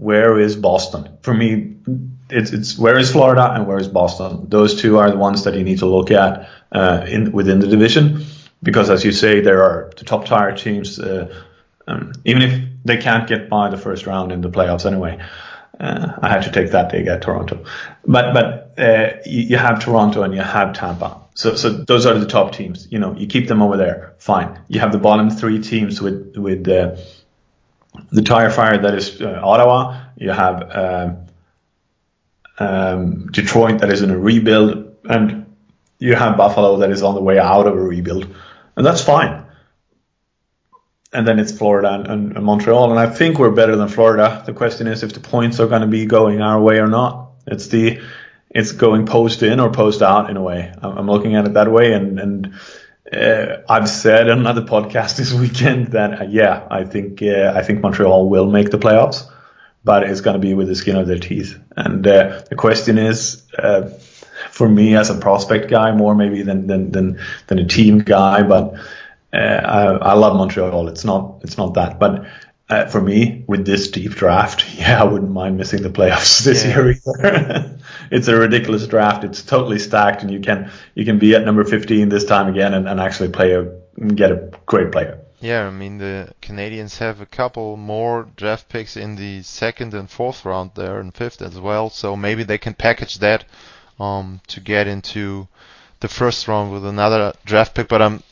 where 0.00 0.40
is 0.40 0.56
Boston? 0.56 1.18
For 1.20 1.34
me, 1.34 1.76
it's, 2.30 2.52
it's 2.52 2.78
where 2.78 2.98
is 2.98 3.12
Florida 3.12 3.52
and 3.52 3.66
where 3.66 3.78
is 3.78 3.86
Boston? 3.88 4.48
Those 4.48 4.80
two 4.80 4.98
are 4.98 5.10
the 5.10 5.18
ones 5.18 5.44
that 5.44 5.54
you 5.54 5.62
need 5.62 5.80
to 5.80 5.86
look 5.86 6.10
at 6.10 6.48
uh, 6.72 7.04
in 7.06 7.32
within 7.32 7.60
the 7.60 7.66
division. 7.66 8.24
because 8.62 8.88
as 8.88 9.04
you 9.04 9.12
say, 9.12 9.40
there 9.40 9.62
are 9.62 9.90
the 9.98 10.04
top 10.04 10.24
tier 10.26 10.52
teams. 10.52 10.98
Uh, 10.98 11.34
um, 11.86 12.12
even 12.24 12.42
if 12.42 12.62
they 12.84 12.96
can't 12.96 13.28
get 13.28 13.50
by 13.50 13.68
the 13.68 13.76
first 13.76 14.06
round 14.06 14.32
in 14.32 14.40
the 14.40 14.48
playoffs 14.48 14.86
anyway, 14.86 15.18
uh, 15.78 16.12
I 16.22 16.28
had 16.28 16.44
to 16.44 16.52
take 16.52 16.70
that 16.70 16.90
dig 16.90 17.06
at 17.06 17.20
Toronto. 17.20 17.64
But 18.06 18.32
but 18.32 18.82
uh, 18.82 19.18
you, 19.26 19.42
you, 19.42 19.56
have 19.58 19.84
Toronto 19.84 20.22
and 20.22 20.34
you 20.34 20.40
have 20.40 20.72
Tampa. 20.72 21.20
So 21.34 21.56
so 21.56 21.68
those 21.70 22.06
are 22.06 22.18
the 22.18 22.26
top 22.26 22.52
teams. 22.52 22.88
You 22.90 23.00
know, 23.00 23.14
you 23.14 23.26
keep 23.26 23.48
them 23.48 23.60
over 23.60 23.76
there. 23.76 24.14
Fine. 24.18 24.60
You 24.68 24.80
have 24.80 24.92
the 24.92 24.98
bottom 24.98 25.28
three 25.28 25.60
teams 25.60 26.00
with 26.00 26.36
with 26.36 26.66
uh, 26.68 26.96
the 28.10 28.22
tire 28.22 28.50
fire 28.50 28.78
that 28.78 28.94
is 28.94 29.20
uh, 29.20 29.40
Ottawa. 29.42 30.04
You 30.16 30.30
have 30.30 30.76
um, 30.76 31.26
um, 32.58 33.26
Detroit 33.30 33.80
that 33.80 33.90
is 33.90 34.02
in 34.02 34.10
a 34.10 34.18
rebuild, 34.18 34.96
and 35.04 35.56
you 35.98 36.14
have 36.14 36.36
Buffalo 36.36 36.78
that 36.78 36.90
is 36.90 37.02
on 37.02 37.14
the 37.14 37.22
way 37.22 37.38
out 37.38 37.66
of 37.66 37.74
a 37.74 37.80
rebuild, 37.80 38.34
and 38.76 38.86
that's 38.86 39.02
fine. 39.02 39.46
And 41.12 41.26
then 41.26 41.40
it's 41.40 41.50
Florida 41.50 41.92
and, 41.92 42.06
and, 42.06 42.36
and 42.36 42.44
Montreal, 42.44 42.90
and 42.90 43.00
I 43.00 43.10
think 43.10 43.38
we're 43.38 43.50
better 43.50 43.74
than 43.74 43.88
Florida. 43.88 44.44
The 44.46 44.52
question 44.52 44.86
is 44.86 45.02
if 45.02 45.12
the 45.12 45.20
points 45.20 45.58
are 45.58 45.66
going 45.66 45.80
to 45.80 45.88
be 45.88 46.06
going 46.06 46.40
our 46.40 46.60
way 46.60 46.78
or 46.78 46.86
not. 46.86 47.32
It's 47.46 47.68
the 47.68 48.00
it's 48.50 48.72
going 48.72 49.06
post 49.06 49.42
in 49.42 49.60
or 49.60 49.70
post 49.70 50.02
out 50.02 50.30
in 50.30 50.36
a 50.36 50.42
way. 50.42 50.72
I'm 50.82 51.06
looking 51.06 51.36
at 51.36 51.46
it 51.46 51.54
that 51.54 51.70
way, 51.70 51.92
and 51.92 52.20
and 52.20 52.54
uh, 53.12 53.62
I've 53.68 53.88
said 53.88 54.30
on 54.30 54.38
another 54.38 54.62
podcast 54.62 55.16
this 55.18 55.32
weekend 55.32 55.88
that 55.88 56.20
uh, 56.20 56.24
yeah, 56.24 56.66
I 56.70 56.84
think 56.84 57.22
uh, 57.22 57.52
I 57.54 57.62
think 57.62 57.80
Montreal 57.80 58.28
will 58.28 58.50
make 58.50 58.70
the 58.70 58.78
playoffs, 58.78 59.28
but 59.84 60.04
it's 60.04 60.20
going 60.20 60.34
to 60.34 60.40
be 60.40 60.54
with 60.54 60.68
the 60.68 60.76
skin 60.76 60.96
of 60.96 61.06
their 61.06 61.18
teeth. 61.18 61.58
And 61.76 62.06
uh, 62.06 62.42
the 62.48 62.56
question 62.56 62.98
is, 62.98 63.42
uh, 63.58 63.88
for 64.50 64.68
me 64.68 64.96
as 64.96 65.10
a 65.10 65.18
prospect 65.18 65.70
guy, 65.70 65.92
more 65.92 66.14
maybe 66.14 66.42
than 66.42 66.66
than 66.66 66.92
than, 66.92 67.20
than 67.48 67.58
a 67.58 67.66
team 67.66 67.98
guy, 67.98 68.42
but 68.42 68.74
uh, 69.32 69.36
I, 69.36 69.82
I 70.10 70.12
love 70.14 70.36
Montreal. 70.36 70.88
It's 70.88 71.04
not 71.04 71.40
it's 71.42 71.56
not 71.56 71.74
that, 71.74 71.98
but. 71.98 72.24
For 72.90 73.00
me, 73.00 73.44
with 73.46 73.66
this 73.66 73.88
deep 73.88 74.12
draft, 74.12 74.64
yeah, 74.78 75.00
I 75.00 75.04
wouldn't 75.04 75.30
mind 75.30 75.56
missing 75.56 75.82
the 75.82 75.90
playoffs 75.90 76.44
this 76.44 76.64
yeah. 76.64 76.76
year 76.76 76.90
either. 76.92 77.78
it's 78.10 78.28
a 78.28 78.36
ridiculous 78.36 78.86
draft. 78.86 79.24
It's 79.24 79.42
totally 79.42 79.78
stacked, 79.78 80.22
and 80.22 80.30
you 80.30 80.40
can 80.40 80.70
you 80.94 81.04
can 81.04 81.18
be 81.18 81.34
at 81.34 81.44
number 81.44 81.64
15 81.64 82.08
this 82.08 82.24
time 82.24 82.48
again 82.48 82.74
and, 82.74 82.88
and 82.88 83.00
actually 83.00 83.30
play 83.30 83.52
a 83.52 83.64
get 84.14 84.30
a 84.30 84.50
great 84.66 84.92
player. 84.92 85.20
Yeah, 85.40 85.66
I 85.66 85.70
mean 85.70 85.98
the 85.98 86.34
Canadians 86.42 86.98
have 86.98 87.20
a 87.20 87.26
couple 87.26 87.76
more 87.76 88.28
draft 88.36 88.68
picks 88.68 88.96
in 88.96 89.16
the 89.16 89.42
second 89.42 89.94
and 89.94 90.08
fourth 90.08 90.44
round 90.44 90.72
there 90.74 91.00
and 91.00 91.14
fifth 91.14 91.40
as 91.40 91.58
well, 91.58 91.88
so 91.88 92.14
maybe 92.14 92.42
they 92.42 92.58
can 92.58 92.74
package 92.74 93.18
that 93.18 93.44
um, 93.98 94.40
to 94.48 94.60
get 94.60 94.86
into 94.86 95.48
the 96.00 96.08
first 96.08 96.46
round 96.46 96.72
with 96.72 96.84
another 96.84 97.32
draft 97.44 97.74
pick. 97.74 97.88
But 97.88 98.02
um, 98.02 98.22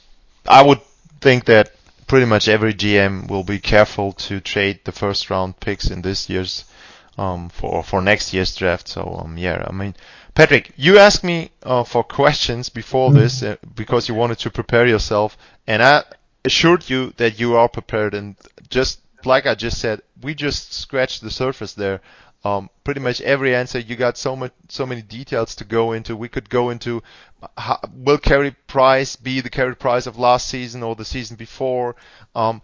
I 0.46 0.62
would 0.62 0.80
think 1.20 1.46
that 1.46 1.72
pretty 2.08 2.26
much 2.26 2.48
every 2.48 2.74
GM 2.74 3.28
will 3.30 3.44
be 3.44 3.60
careful 3.60 4.12
to 4.12 4.40
trade 4.40 4.80
the 4.84 4.92
first 4.92 5.30
round 5.30 5.60
picks 5.60 5.90
in 5.90 6.02
this 6.02 6.28
year's 6.28 6.64
um, 7.18 7.48
for 7.50 7.82
for 7.82 8.00
next 8.00 8.32
year's 8.32 8.54
draft. 8.54 8.88
So 8.88 9.20
um, 9.22 9.36
yeah, 9.38 9.64
I 9.68 9.72
mean, 9.72 9.94
Patrik, 10.34 10.70
you 10.76 10.98
asked 10.98 11.22
me 11.22 11.50
uh, 11.62 11.84
for 11.84 12.02
questions 12.02 12.68
before 12.68 13.10
mm-hmm. 13.10 13.18
this 13.18 13.42
uh, 13.42 13.56
because 13.74 14.08
you 14.08 14.14
wanted 14.14 14.38
to 14.40 14.50
prepare 14.50 14.86
yourself, 14.86 15.36
and 15.66 15.82
I 15.82 16.04
assured 16.44 16.88
you 16.88 17.12
that 17.16 17.38
you 17.38 17.56
are 17.56 17.68
prepared. 17.68 18.14
And 18.14 18.36
just 18.70 19.00
like 19.24 19.46
I 19.46 19.54
just 19.54 19.78
said, 19.80 20.02
we 20.22 20.34
just 20.34 20.72
scratched 20.72 21.22
the 21.22 21.30
surface 21.30 21.74
there. 21.74 22.00
Um, 22.44 22.70
pretty 22.84 23.00
much 23.00 23.20
every 23.20 23.54
answer 23.54 23.80
you 23.80 23.96
got 23.96 24.16
so 24.16 24.36
much 24.36 24.52
so 24.68 24.86
many 24.86 25.02
details 25.02 25.56
to 25.56 25.64
go 25.64 25.92
into. 25.92 26.16
We 26.16 26.28
could 26.28 26.48
go 26.48 26.70
into 26.70 27.02
how, 27.56 27.80
will 27.92 28.18
Carey 28.18 28.54
Price 28.66 29.16
be 29.16 29.40
the 29.40 29.50
Carey 29.50 29.74
Price 29.74 30.06
of 30.06 30.18
last 30.18 30.46
season 30.46 30.82
or 30.82 30.94
the 30.94 31.04
season 31.04 31.36
before? 31.36 31.96
Um, 32.34 32.62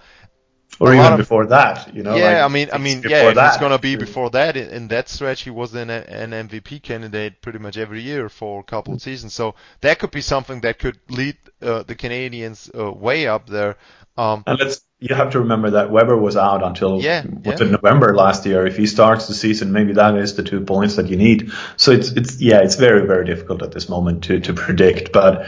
or 0.81 0.93
even 0.93 1.13
of, 1.13 1.19
before 1.19 1.47
that, 1.47 1.95
you 1.95 2.03
know. 2.03 2.17
Yeah, 2.17 2.43
like 2.43 2.43
I 2.43 2.49
mean, 2.49 2.69
I 2.73 2.79
mean, 2.79 3.03
yeah, 3.07 3.31
if 3.31 3.37
it's 3.37 3.59
gonna 3.59 3.79
be 3.79 3.97
before 3.97 4.31
that 4.31 4.57
in, 4.57 4.71
in 4.71 4.89
that 4.89 5.09
stretch, 5.09 5.43
he 5.43 5.51
was 5.51 5.75
an, 5.75 5.91
an 5.91 6.31
MVP 6.31 6.83
candidate 6.83 7.41
pretty 7.43 7.59
much 7.59 7.77
every 7.77 8.03
year 8.03 8.29
for 8.29 8.61
a 8.61 8.65
couple 8.65 8.95
of 8.95 9.03
seasons. 9.03 9.35
So 9.35 9.55
that 9.83 9.99
could 9.99 10.11
be 10.11 10.21
something 10.21 10.61
that 10.63 10.79
could 10.79 10.99
lead 11.09 11.37
uh, 11.63 11.85
the 11.85 11.95
canadians 11.95 12.71
uh, 12.77 12.91
way 12.91 13.27
up 13.27 13.49
there. 13.49 13.77
Um, 14.17 14.45
and 14.47 14.59
let's 14.59 14.81
you 15.05 15.15
have 15.15 15.33
to 15.33 15.41
remember 15.41 15.73
that 15.73 15.91
Weber 15.91 16.17
was 16.17 16.35
out 16.35 16.63
until 16.63 16.99
yeah, 17.03 17.23
yeah. 17.45 17.57
November 17.57 18.15
last 18.15 18.47
year. 18.47 18.67
If 18.67 18.79
he 18.79 18.87
starts 18.87 19.29
the 19.29 19.35
season, 19.35 19.71
maybe 19.71 19.93
that 19.93 20.17
is 20.17 20.35
the 20.35 20.43
two 20.43 20.63
points 20.63 20.97
that 20.97 21.09
you 21.09 21.19
need. 21.19 21.53
So 21.77 21.93
it's 21.93 22.13
it's 22.13 22.41
yeah, 22.41 22.61
it's 22.61 22.77
very 22.77 23.07
very 23.07 23.27
difficult 23.27 23.63
at 23.63 23.71
this 23.71 23.91
moment 23.91 24.25
to 24.25 24.41
to 24.41 24.55
predict, 24.55 25.13
but. 25.13 25.47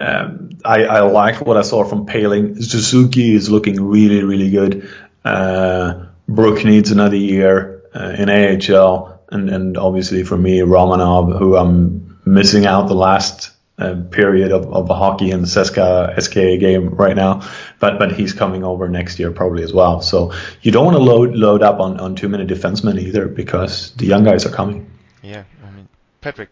Um, 0.00 0.50
I, 0.64 0.84
I 0.84 1.00
like 1.00 1.44
what 1.44 1.56
I 1.56 1.62
saw 1.62 1.82
from 1.82 2.06
Poehling. 2.06 2.62
Suzuki 2.62 3.34
is 3.34 3.50
looking 3.50 3.82
really, 3.82 4.22
really 4.22 4.48
good. 4.48 4.88
Uh, 5.24 6.06
Brook 6.28 6.64
needs 6.64 6.92
another 6.92 7.16
year 7.16 7.82
uh, 7.92 8.14
in 8.16 8.30
AHL, 8.30 9.20
and, 9.32 9.50
and 9.50 9.76
obviously 9.76 10.22
for 10.22 10.38
me, 10.38 10.60
Romanov, 10.60 11.36
who 11.36 11.56
I'm 11.56 12.20
missing 12.24 12.64
out 12.64 12.86
the 12.86 12.94
last 12.94 13.50
period 13.78 14.50
of, 14.50 14.72
of 14.72 14.88
hockey 14.88 15.30
in 15.30 15.40
the 15.42 15.46
CSKA 15.46 16.20
SKA 16.20 16.56
game 16.58 16.88
right 16.90 17.14
now, 17.14 17.48
but 17.78 17.98
but 17.98 18.12
he's 18.12 18.32
coming 18.32 18.64
over 18.64 18.88
next 18.88 19.18
year 19.18 19.30
probably 19.30 19.62
as 19.62 19.72
well. 19.72 20.00
So 20.00 20.32
you 20.62 20.72
don't 20.72 20.84
want 20.84 20.96
to 20.96 21.02
load 21.02 21.34
load 21.34 21.62
up 21.62 21.78
on, 21.78 22.00
on 22.00 22.16
too 22.16 22.28
many 22.28 22.44
defensemen 22.44 23.00
either 23.00 23.28
because 23.28 23.92
the 23.92 24.06
young 24.06 24.24
guys 24.24 24.44
are 24.46 24.50
coming. 24.50 24.90
Yeah, 25.22 25.44
I 25.64 25.70
mean, 25.70 25.88
Patrik, 26.20 26.48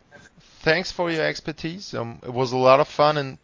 thanks 0.60 0.92
for 0.92 1.10
your 1.10 1.24
expertise. 1.24 1.94
Um, 1.94 2.20
it 2.22 2.32
was 2.32 2.52
a 2.52 2.56
lot 2.56 2.78
of 2.78 2.86
fun, 2.86 3.16
and 3.16 3.38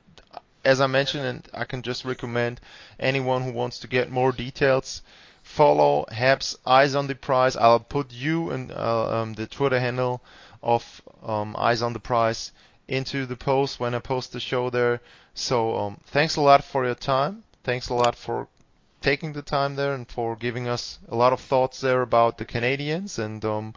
as 0.64 0.80
I 0.80 0.86
mentioned, 0.86 1.26
and 1.26 1.48
I 1.52 1.64
can 1.64 1.82
just 1.82 2.04
recommend 2.04 2.60
anyone 3.00 3.42
who 3.42 3.52
wants 3.52 3.80
to 3.80 3.88
get 3.88 4.10
more 4.10 4.30
details, 4.30 5.02
follow 5.42 6.06
Habs 6.10 6.56
Eyes 6.64 6.94
on 6.94 7.08
the 7.08 7.16
Prize. 7.16 7.56
I'll 7.56 7.80
put 7.80 8.12
you 8.12 8.50
and 8.50 8.70
uh, 8.70 9.22
um, 9.22 9.32
the 9.34 9.48
Twitter 9.48 9.80
handle 9.80 10.22
of 10.62 11.02
um, 11.24 11.56
Eyes 11.58 11.82
on 11.82 11.92
the 11.94 11.98
Prize 11.98 12.52
into 12.92 13.24
the 13.24 13.36
post 13.36 13.80
when 13.80 13.94
I 13.94 13.98
post 13.98 14.32
the 14.32 14.40
show 14.40 14.68
there. 14.68 15.00
So 15.34 15.76
um, 15.76 16.00
thanks 16.06 16.36
a 16.36 16.42
lot 16.42 16.62
for 16.62 16.84
your 16.84 16.94
time. 16.94 17.42
Thanks 17.64 17.88
a 17.88 17.94
lot 17.94 18.14
for 18.14 18.48
taking 19.00 19.32
the 19.32 19.42
time 19.42 19.76
there 19.76 19.94
and 19.94 20.06
for 20.06 20.36
giving 20.36 20.68
us 20.68 20.98
a 21.08 21.16
lot 21.16 21.32
of 21.32 21.40
thoughts 21.40 21.80
there 21.80 22.02
about 22.02 22.36
the 22.36 22.44
Canadians. 22.44 23.18
and 23.18 23.44
um, 23.44 23.74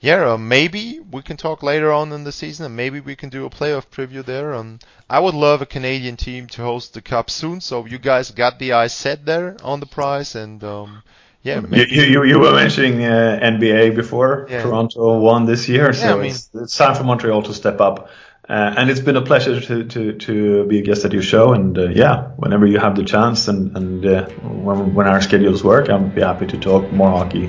yeah, 0.00 0.32
uh, 0.32 0.38
maybe 0.38 0.98
we 0.98 1.20
can 1.20 1.36
talk 1.36 1.62
later 1.62 1.92
on 1.92 2.12
in 2.12 2.24
the 2.24 2.32
season, 2.32 2.64
and 2.64 2.74
maybe 2.74 3.00
we 3.00 3.14
can 3.14 3.28
do 3.28 3.44
a 3.44 3.50
playoff 3.50 3.86
preview 3.88 4.24
there. 4.24 4.54
Um, 4.54 4.78
I 5.10 5.20
would 5.20 5.34
love 5.34 5.60
a 5.60 5.66
Canadian 5.66 6.16
team 6.16 6.46
to 6.48 6.62
host 6.62 6.94
the 6.94 7.02
Cup 7.02 7.28
soon, 7.28 7.60
so 7.60 7.84
you 7.84 7.98
guys 7.98 8.30
got 8.30 8.58
the 8.58 8.72
eyes 8.72 8.94
set 8.94 9.26
there 9.26 9.56
on 9.62 9.80
the 9.80 9.86
prize, 9.86 10.34
and 10.34 10.64
um, 10.64 11.02
yeah. 11.42 11.60
You, 11.70 11.84
you, 11.84 12.24
you 12.24 12.38
were 12.38 12.52
mentioning 12.52 13.04
uh, 13.04 13.40
NBA 13.42 13.94
before. 13.94 14.46
Yeah. 14.48 14.62
Toronto 14.62 15.18
won 15.18 15.44
this 15.44 15.68
year, 15.68 15.92
so 15.92 16.06
yeah, 16.06 16.14
I 16.14 16.16
mean, 16.16 16.30
it's, 16.30 16.48
it's, 16.54 16.76
time 16.76 16.94
for 16.94 17.04
Montreal 17.04 17.42
to 17.42 17.52
step 17.52 17.80
up. 17.80 18.08
Uh, 18.50 18.74
and 18.78 18.90
it's 18.90 18.98
been 18.98 19.14
a 19.14 19.22
pleasure 19.22 19.60
to, 19.60 19.84
to, 19.84 20.12
to 20.14 20.66
be 20.66 20.80
a 20.80 20.82
guest 20.82 21.04
at 21.04 21.12
your 21.12 21.22
show. 21.22 21.52
And 21.52 21.78
uh, 21.78 21.88
yeah, 21.90 22.30
whenever 22.36 22.66
you 22.66 22.80
have 22.80 22.96
the 22.96 23.04
chance 23.04 23.46
and, 23.46 23.76
and 23.76 24.04
uh, 24.04 24.26
when, 24.42 24.92
when 24.92 25.06
our 25.06 25.20
schedules 25.20 25.62
work, 25.62 25.88
I'll 25.88 26.00
be 26.00 26.20
happy 26.20 26.48
to 26.48 26.58
talk 26.58 26.90
more 26.90 27.10
hockey. 27.10 27.48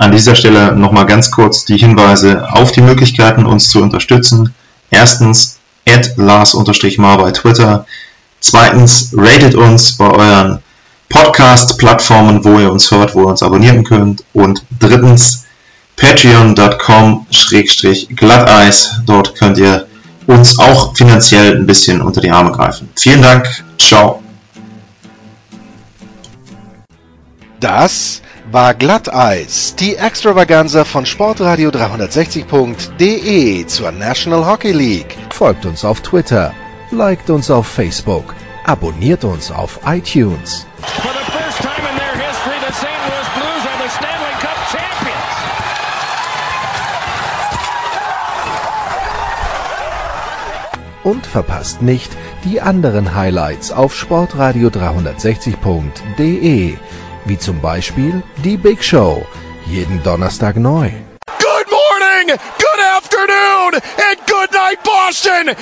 An 0.00 0.10
dieser 0.10 0.34
Stelle 0.34 0.74
nochmal 0.74 1.06
ganz 1.06 1.30
kurz 1.30 1.64
die 1.64 1.76
Hinweise 1.76 2.52
auf 2.52 2.72
die 2.72 2.80
Möglichkeiten, 2.80 3.46
uns 3.46 3.70
zu 3.70 3.80
unterstützen. 3.80 4.52
Erstens, 4.90 5.60
at 5.88 6.16
Lars-Mar 6.16 7.18
bei 7.18 7.30
Twitter. 7.30 7.86
Zweitens, 8.42 9.14
ratet 9.16 9.54
uns 9.54 9.96
bei 9.96 10.10
euren 10.10 10.58
Podcast-Plattformen, 11.08 12.44
wo 12.44 12.58
ihr 12.58 12.70
uns 12.70 12.90
hört, 12.90 13.14
wo 13.14 13.22
ihr 13.22 13.28
uns 13.28 13.42
abonnieren 13.42 13.82
könnt. 13.84 14.22
Und 14.32 14.62
drittens, 14.78 15.44
patreon.com-glatteis. 15.96 18.90
Dort 19.06 19.34
könnt 19.36 19.56
ihr 19.58 19.86
uns 20.26 20.58
auch 20.58 20.94
finanziell 20.96 21.56
ein 21.56 21.66
bisschen 21.66 22.02
unter 22.02 22.20
die 22.20 22.30
Arme 22.30 22.52
greifen. 22.52 22.90
Vielen 22.96 23.22
Dank. 23.22 23.48
Ciao. 23.78 24.22
Das 27.60 28.20
war 28.50 28.74
Glatteis, 28.74 29.74
die 29.76 29.94
Extravaganza 29.94 30.84
von 30.84 31.06
Sportradio 31.06 31.70
360.de 31.70 33.64
zur 33.66 33.92
National 33.92 34.44
Hockey 34.44 34.72
League. 34.72 35.16
Folgt 35.30 35.64
uns 35.64 35.84
auf 35.84 36.00
Twitter, 36.00 36.52
liked 36.92 37.30
uns 37.30 37.50
auf 37.50 37.66
Facebook, 37.66 38.34
abonniert 38.64 39.24
uns 39.24 39.50
auf 39.50 39.80
iTunes. 39.84 40.66
Und 51.04 51.26
verpasst 51.26 51.82
nicht 51.82 52.12
die 52.44 52.60
anderen 52.60 53.16
Highlights 53.16 53.72
auf 53.72 53.92
sportradio360.de 53.94 56.78
wie 57.24 57.38
zum 57.38 57.60
Beispiel 57.60 58.22
die 58.44 58.56
Big 58.56 58.82
Show, 58.82 59.24
jeden 59.66 60.02
Donnerstag 60.02 60.56
neu. 60.56 60.90
Good 61.38 61.70
morning, 61.70 62.36
good 62.58 62.80
afternoon, 62.96 63.74
and 63.74 64.18
good 64.26 64.50
night, 64.52 64.82
Boston! 64.82 65.54